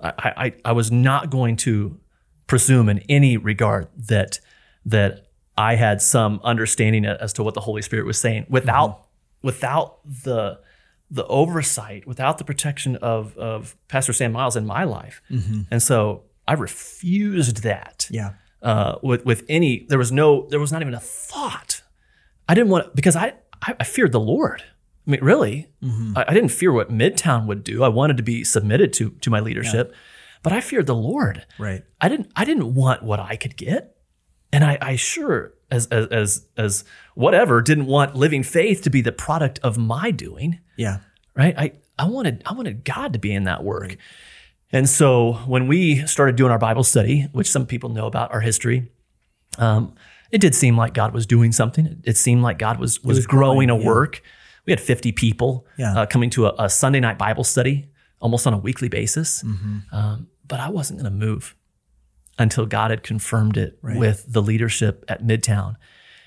[0.00, 2.00] I, I, I was not going to
[2.46, 4.40] presume in any regard that
[4.86, 5.26] that
[5.58, 9.46] I had some understanding as to what the Holy Spirit was saying without mm-hmm.
[9.46, 10.60] without the
[11.10, 15.22] the oversight, without the protection of of Pastor Sam Miles in my life.
[15.30, 15.62] Mm-hmm.
[15.70, 18.08] And so I refused that.
[18.10, 19.86] Yeah uh, with with any.
[19.88, 20.46] There was no.
[20.48, 21.82] There was not even a thought.
[22.48, 24.62] I didn't want because I I, I feared the Lord.
[25.06, 26.16] I mean, really, mm-hmm.
[26.16, 27.82] I, I, didn't fear what Midtown would do.
[27.82, 29.98] I wanted to be submitted to to my leadership, yeah.
[30.42, 31.46] but I feared the Lord.
[31.58, 31.84] Right.
[32.00, 32.30] I didn't.
[32.36, 33.96] I didn't want what I could get,
[34.52, 39.00] and I, I sure as as as as whatever didn't want living faith to be
[39.00, 40.60] the product of my doing.
[40.76, 40.98] Yeah.
[41.36, 41.54] Right.
[41.56, 43.88] I I wanted I wanted God to be in that work.
[43.88, 43.98] Right.
[44.72, 48.40] And so when we started doing our Bible study, which some people know about our
[48.40, 48.90] history,
[49.58, 49.94] um,
[50.30, 52.00] it did seem like God was doing something.
[52.04, 53.86] It seemed like God was was, was growing, growing, a yeah.
[53.86, 54.22] work.
[54.66, 56.00] We had 50 people yeah.
[56.00, 57.88] uh, coming to a, a, Sunday night Bible study
[58.20, 59.42] almost on a weekly basis.
[59.42, 59.78] Mm-hmm.
[59.90, 61.56] Um, but I wasn't going to move
[62.38, 63.96] until God had confirmed it right.
[63.96, 65.76] with the leadership at Midtown.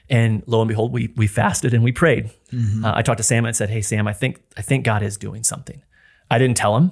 [0.10, 2.32] And lo and behold, we we fasted and we prayed.
[2.52, 2.86] Mm-hmm.
[2.86, 5.18] Uh, I talked to Sam and said, "Hey Sam, I think I think God is
[5.18, 5.82] doing something."
[6.30, 6.92] I didn't tell him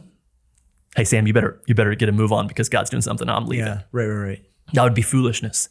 [0.95, 3.29] hey Sam, you better you better get a move on because God's doing something.
[3.29, 3.67] I'm leaving.
[3.67, 4.45] Yeah, right, right, right.
[4.73, 5.69] That would be foolishness.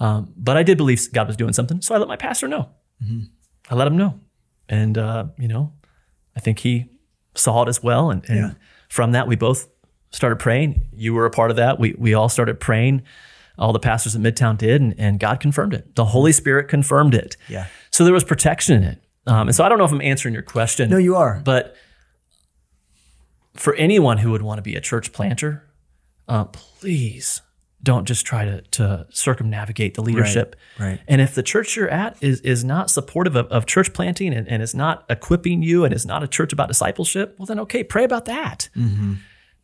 [0.00, 2.70] Um, but I did believe God was doing something, so I let my pastor know.
[3.02, 3.20] Mm-hmm.
[3.70, 4.20] I let him know,
[4.68, 5.72] and uh, you know,
[6.36, 6.86] I think he
[7.34, 8.50] saw it as well, and, and yeah.
[8.88, 9.68] from that we both
[10.10, 10.88] started praying.
[10.92, 11.78] You were a part of that.
[11.78, 13.02] We we all started praying.
[13.58, 15.96] All the pastors at Midtown did, and, and God confirmed it.
[15.96, 17.36] The Holy Spirit confirmed it.
[17.48, 17.66] Yeah.
[17.90, 19.02] So there was protection in it.
[19.26, 20.88] Um, and so I don't know if I'm answering your question.
[20.88, 21.42] No, you are.
[21.44, 21.74] But
[23.54, 25.68] for anyone who would want to be a church planter,
[26.28, 27.42] uh, please
[27.82, 30.56] don't just try to, to circumnavigate the leadership.
[30.78, 31.00] Right, right.
[31.06, 34.48] And if the church you're at is, is not supportive of, of church planting and,
[34.48, 37.84] and is not equipping you and is not a church about discipleship, well, then okay,
[37.84, 38.68] pray about that.
[38.76, 39.14] Mm-hmm.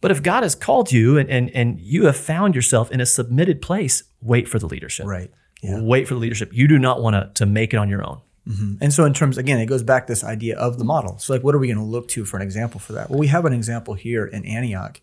[0.04, 3.06] But if God has called you and, and, and you have found yourself in a
[3.06, 5.06] submitted place, wait for the leadership.
[5.06, 5.30] Right.
[5.62, 5.80] Yeah.
[5.80, 6.52] Wait for the leadership.
[6.52, 8.20] You do not want to, to make it on your own.
[8.46, 8.74] Mm-hmm.
[8.82, 11.16] And so, in terms, again, it goes back this idea of the model.
[11.16, 13.08] So, like, what are we going to look to for an example for that?
[13.08, 15.00] Well, we have an example here in Antioch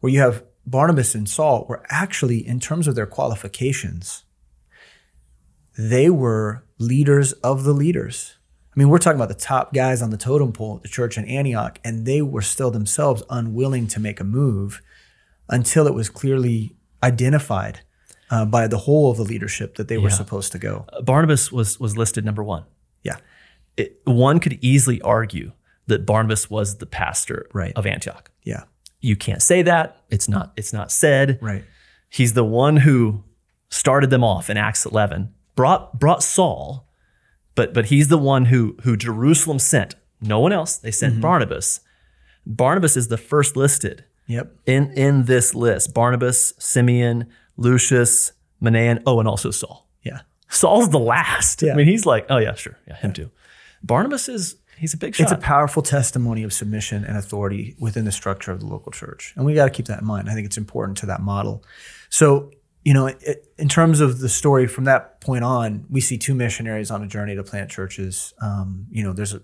[0.00, 4.24] where you have Barnabas and Saul were actually, in terms of their qualifications,
[5.76, 8.37] they were leaders of the leaders.
[8.78, 11.18] I mean, we're talking about the top guys on the totem pole at the church
[11.18, 14.80] in Antioch, and they were still themselves unwilling to make a move
[15.48, 17.80] until it was clearly identified
[18.30, 20.86] uh, by the whole of the leadership that they were supposed to go.
[20.92, 22.66] Uh, Barnabas was was listed number one.
[23.02, 23.16] Yeah.
[23.76, 25.50] It, one could easily argue
[25.88, 27.72] that Barnabas was the pastor right.
[27.74, 28.30] of Antioch.
[28.44, 28.62] Yeah.
[29.00, 30.04] You can't say that.
[30.08, 30.52] It's not.
[30.56, 31.40] It's not said.
[31.42, 31.64] Right.
[32.10, 33.24] He's the one who
[33.70, 35.34] started them off in Acts 11.
[35.56, 36.87] Brought brought Saul,
[37.58, 39.96] but but he's the one who who Jerusalem sent.
[40.20, 40.76] No one else.
[40.76, 41.22] They sent mm-hmm.
[41.22, 41.80] Barnabas.
[42.46, 44.04] Barnabas is the first listed.
[44.28, 44.54] Yep.
[44.66, 48.30] In in this list, Barnabas, Simeon, Lucius,
[48.62, 49.88] Manaen, oh, and also Saul.
[50.04, 50.20] Yeah.
[50.48, 51.60] Saul's the last.
[51.60, 51.72] Yeah.
[51.72, 53.24] I mean, he's like, oh yeah, sure, yeah, him yeah.
[53.24, 53.30] too.
[53.82, 55.24] Barnabas is he's a big shot.
[55.24, 59.32] It's a powerful testimony of submission and authority within the structure of the local church,
[59.34, 60.30] and we got to keep that in mind.
[60.30, 61.64] I think it's important to that model.
[62.08, 62.52] So,
[62.84, 63.12] you know,
[63.58, 67.06] in terms of the story from that point on, we see two missionaries on a
[67.06, 68.32] journey to plant churches.
[68.40, 69.42] Um, you know, there's a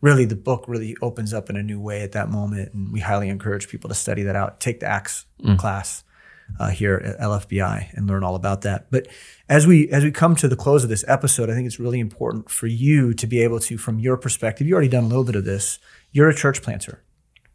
[0.00, 3.00] really the book really opens up in a new way at that moment, and we
[3.00, 4.60] highly encourage people to study that out.
[4.60, 5.58] Take the Acts mm.
[5.58, 6.04] class
[6.60, 8.90] uh, here at LFBI and learn all about that.
[8.90, 9.08] But
[9.48, 12.00] as we as we come to the close of this episode, I think it's really
[12.00, 15.24] important for you to be able to, from your perspective, you already done a little
[15.24, 15.78] bit of this.
[16.12, 17.02] You're a church planter.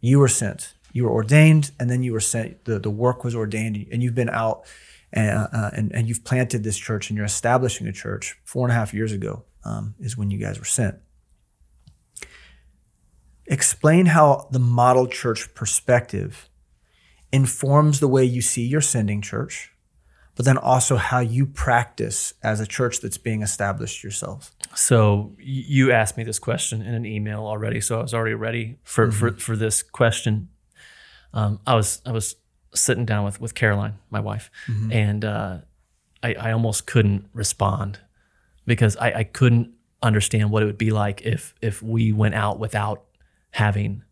[0.02, 0.74] You were sent.
[0.92, 2.66] You were ordained, and then you were sent.
[2.66, 4.66] The, the work was ordained, and you've been out
[5.12, 8.38] and, uh, and, and you've planted this church, and you're establishing a church.
[8.44, 10.96] Four and a half years ago um, is when you guys were sent.
[13.48, 16.50] Explain how the model church perspective
[17.32, 19.72] informs the way you see your sending church,
[20.36, 24.52] but then also how you practice as a church that's being established yourselves.
[24.76, 28.78] So you asked me this question in an email already, so I was already ready
[28.84, 29.18] for mm-hmm.
[29.18, 30.50] for, for this question.
[31.34, 32.36] Um, I was I was
[32.74, 34.92] sitting down with with Caroline, my wife, mm-hmm.
[34.92, 35.58] and uh,
[36.24, 38.00] I, I almost couldn't respond
[38.66, 42.60] because I, I couldn't understand what it would be like if if we went out
[42.60, 43.04] without
[43.52, 44.04] having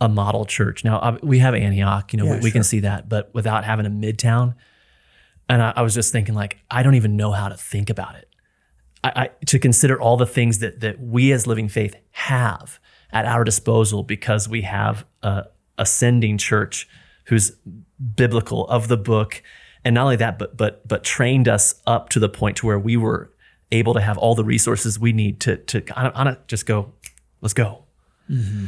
[0.00, 0.84] a model church.
[0.84, 3.86] Now we have Antioch, you know, yeah, we, we can see that, but without having
[3.86, 4.54] a midtown,
[5.48, 8.16] and I, I, was just thinking like, I don't even know how to think about
[8.16, 8.28] it.
[9.04, 12.80] I, I, to consider all the things that that we as Living Faith have
[13.12, 15.44] at our disposal because we have a
[15.78, 16.88] ascending church
[17.26, 17.52] who's
[18.16, 19.42] biblical of the book,
[19.84, 22.78] and not only that, but but but trained us up to the point to where
[22.78, 23.32] we were
[23.70, 26.92] able to have all the resources we need to to I don't, just go,
[27.40, 27.84] let's go.
[28.30, 28.66] Mm-hmm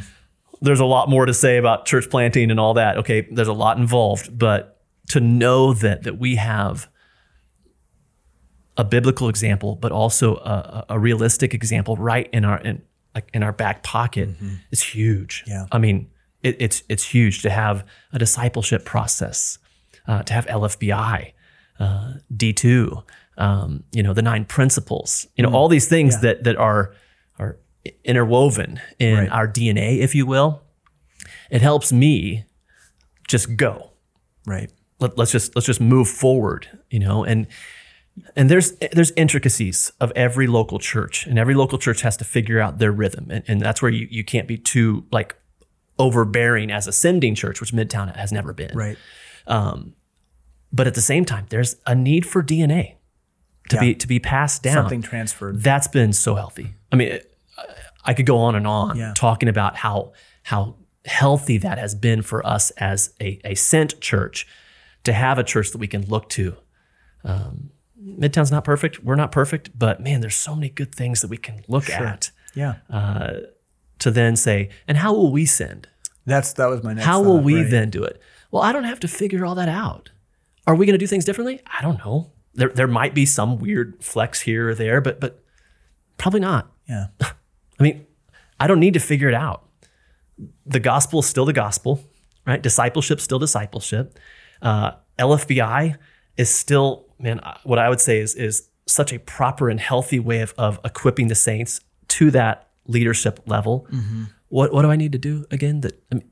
[0.61, 2.97] there's a lot more to say about church planting and all that.
[2.97, 6.89] Okay, there's a lot involved, but to know that that we have
[8.77, 12.81] a biblical example, but also a, a realistic example right in our in
[13.13, 14.55] like in our back pocket mm-hmm.
[14.71, 15.43] is huge.
[15.47, 16.09] Yeah, I mean
[16.45, 19.57] it, it's it's huge to have a discipleship process,
[20.07, 21.33] uh, to have LFBI,
[21.79, 23.03] uh, D two,
[23.37, 26.21] um, you know the nine principles, you know mm all these things yeah.
[26.21, 26.93] that that are
[27.39, 27.57] are
[28.03, 29.29] interwoven in right.
[29.29, 30.61] our DNA, if you will.
[31.49, 32.45] It helps me
[33.27, 33.91] just go.
[34.45, 34.71] Right.
[34.99, 37.47] Let, us just let's just move forward, you know, and
[38.35, 42.59] and there's there's intricacies of every local church, and every local church has to figure
[42.59, 45.35] out their rhythm, and, and that's where you, you can't be too like
[45.97, 48.75] overbearing as a sending church, which Midtown has never been.
[48.77, 48.97] Right.
[49.47, 49.95] Um,
[50.71, 52.95] but at the same time, there's a need for DNA
[53.69, 53.81] to yeah.
[53.81, 55.61] be to be passed down, something transferred.
[55.61, 56.75] That's been so healthy.
[56.91, 57.19] I mean,
[58.03, 59.13] I could go on and on yeah.
[59.15, 60.75] talking about how how
[61.05, 64.47] healthy that has been for us as a, a sent church
[65.03, 66.55] to have a church that we can look to.
[67.23, 67.71] Um,
[68.01, 69.03] Midtown's not perfect.
[69.03, 72.05] We're not perfect, but man, there's so many good things that we can look sure.
[72.05, 72.31] at.
[72.53, 72.75] Yeah.
[72.89, 73.33] Uh,
[73.99, 75.87] to then say, and how will we send?
[76.25, 77.05] That's that was my next.
[77.05, 77.69] How will we right.
[77.69, 78.19] then do it?
[78.51, 80.11] Well, I don't have to figure all that out.
[80.67, 81.61] Are we going to do things differently?
[81.65, 82.31] I don't know.
[82.53, 85.43] There there might be some weird flex here or there, but but
[86.17, 86.71] probably not.
[86.87, 87.07] Yeah.
[87.21, 88.05] I mean,
[88.59, 89.67] I don't need to figure it out.
[90.65, 92.01] The gospel is still the gospel,
[92.47, 92.61] right?
[92.61, 94.17] Discipleship still discipleship.
[94.61, 95.97] Uh, LFBI
[96.37, 100.41] is still, man, what I would say is is such a proper and healthy way
[100.41, 103.87] of, of equipping the saints to that leadership level.
[103.91, 104.23] Mm-hmm.
[104.49, 105.81] What what do I need to do again?
[105.81, 106.29] That I mean,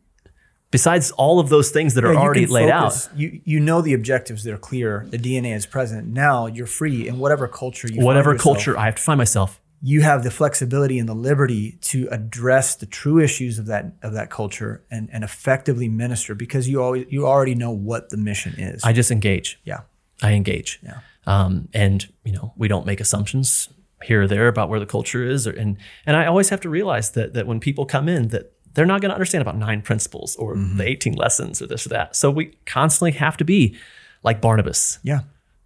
[0.72, 3.10] besides all of those things that yeah, are already laid out.
[3.16, 5.06] You you know the objectives; that are clear.
[5.10, 6.08] The DNA is present.
[6.08, 9.99] Now you're free in whatever culture you whatever culture I have to find myself you
[9.99, 14.30] have the flexibility and the liberty to address the true issues of that of that
[14.30, 18.82] culture and, and effectively minister because you always you already know what the mission is.
[18.86, 19.60] I just engage.
[19.66, 19.82] Yeah.
[20.22, 20.80] I engage.
[20.82, 20.99] Yeah.
[21.28, 23.68] Um, and you know, we don't make assumptions
[24.04, 26.70] here or there about where the culture is or, and and I always have to
[26.70, 29.82] realize that that when people come in that they're not going to understand about nine
[29.82, 30.78] principles or mm-hmm.
[30.78, 32.16] the 18 lessons or this or that.
[32.16, 33.78] So we constantly have to be
[34.24, 34.99] like Barnabas.
[35.04, 35.22] Yeah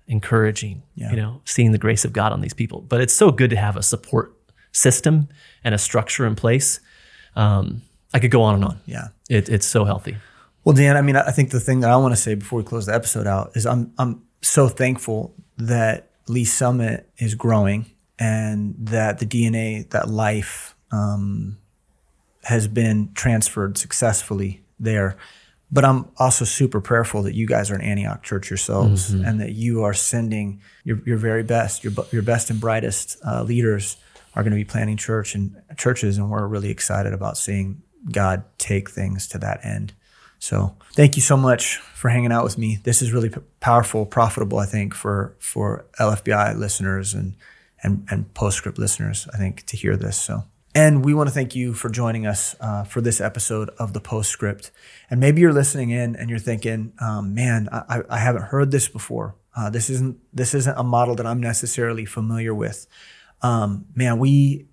[0.08, 1.12] encouraging, yeah.
[1.12, 2.82] you know, seeing the grace of God on these people.
[2.82, 4.34] But it's so good to have a support
[4.72, 5.28] system
[5.64, 6.80] and a structure in place.
[7.36, 7.82] Um,
[8.14, 8.80] I could go on and on.
[8.86, 9.10] Yeah.
[9.30, 10.18] It, it's so healthy.
[10.64, 12.66] Well, Dan, I mean, I think the thing that I want to say before we
[12.66, 17.86] close the episode out is I'm I'm so thankful that Lee's Summit is growing
[18.20, 21.58] and that the DNA, that life, um,
[22.44, 25.18] has been transferred successfully there.
[25.70, 29.26] But I'm also super prayerful that you guys are an Antioch church yourselves mm-hmm.
[29.26, 33.44] and that you are sending your, your very best, your, your best and brightest uh,
[33.44, 33.98] leaders
[34.34, 36.18] are going to be planting church and churches.
[36.18, 39.94] And we're really excited about seeing God take things to that end.
[40.40, 42.80] So thank you so much for hanging out with me.
[42.84, 47.36] This is really p- powerful, profitable, I think, for for LFBI listeners and
[47.84, 49.28] and and Postscript listeners.
[49.34, 50.18] I think to hear this.
[50.18, 50.44] So.
[50.76, 54.00] And we want to thank you for joining us uh, for this episode of the
[54.00, 54.70] Postscript.
[55.10, 58.88] And maybe you're listening in and you're thinking, um, "Man, I, I, haven't heard this
[58.88, 59.36] before.
[59.56, 62.86] Uh, this isn't this isn't a model that I'm necessarily familiar with."
[63.42, 64.68] Um, man, we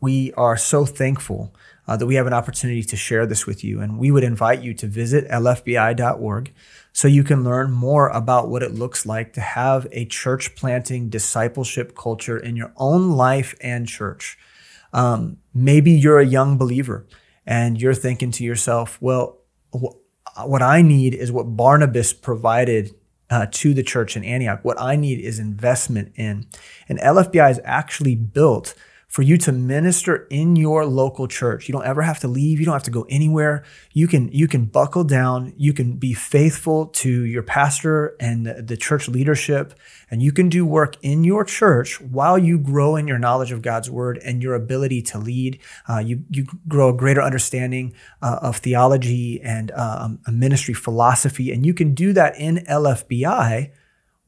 [0.00, 1.54] we are so thankful
[1.86, 3.80] uh, that we have an opportunity to share this with you.
[3.80, 6.54] And we would invite you to visit lfbi.org
[6.92, 11.08] so you can learn more about what it looks like to have a church planting
[11.08, 14.38] discipleship culture in your own life and church.
[14.92, 17.06] Um, maybe you're a young believer
[17.46, 19.38] and you're thinking to yourself, well,
[19.72, 19.96] wh-
[20.44, 22.94] what I need is what Barnabas provided
[23.30, 24.64] uh, to the church in Antioch.
[24.64, 26.46] What I need is investment in.
[26.88, 28.74] And LFBI is actually built
[29.10, 31.68] for you to minister in your local church.
[31.68, 32.60] You don't ever have to leave.
[32.60, 33.64] You don't have to go anywhere.
[33.92, 35.52] You can, you can buckle down.
[35.56, 39.74] You can be faithful to your pastor and the church leadership.
[40.12, 43.62] And you can do work in your church while you grow in your knowledge of
[43.62, 45.58] God's word and your ability to lead.
[45.88, 47.92] Uh, you, you grow a greater understanding
[48.22, 51.50] uh, of theology and uh, a ministry philosophy.
[51.50, 53.72] And you can do that in LFBI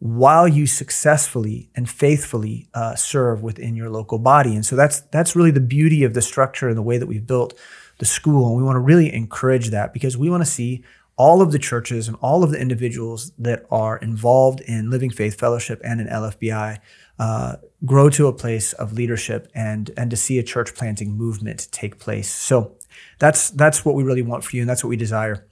[0.02, 4.52] while you successfully and faithfully uh, serve within your local body.
[4.56, 7.24] And so that's that's really the beauty of the structure and the way that we've
[7.24, 7.56] built
[7.98, 8.48] the school.
[8.48, 10.82] And we want to really encourage that because we want to see
[11.16, 15.38] all of the churches and all of the individuals that are involved in Living Faith
[15.38, 16.80] Fellowship and in LFBI
[17.20, 21.68] uh, grow to a place of leadership and and to see a church planting movement
[21.70, 22.28] take place.
[22.28, 22.74] So
[23.20, 25.46] that's that's what we really want for you, and that's what we desire.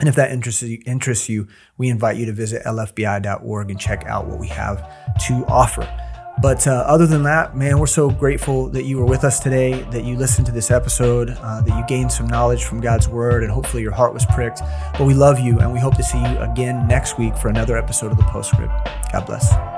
[0.00, 1.46] And if that interests you,
[1.78, 4.78] we invite you to visit lfbi.org and check out what we have
[5.26, 5.88] to offer.
[6.42, 9.82] But uh, other than that, man, we're so grateful that you were with us today,
[9.92, 13.44] that you listened to this episode, uh, that you gained some knowledge from God's word,
[13.44, 14.60] and hopefully your heart was pricked.
[14.98, 17.76] But we love you, and we hope to see you again next week for another
[17.76, 18.72] episode of the Postscript.
[19.12, 19.73] God bless.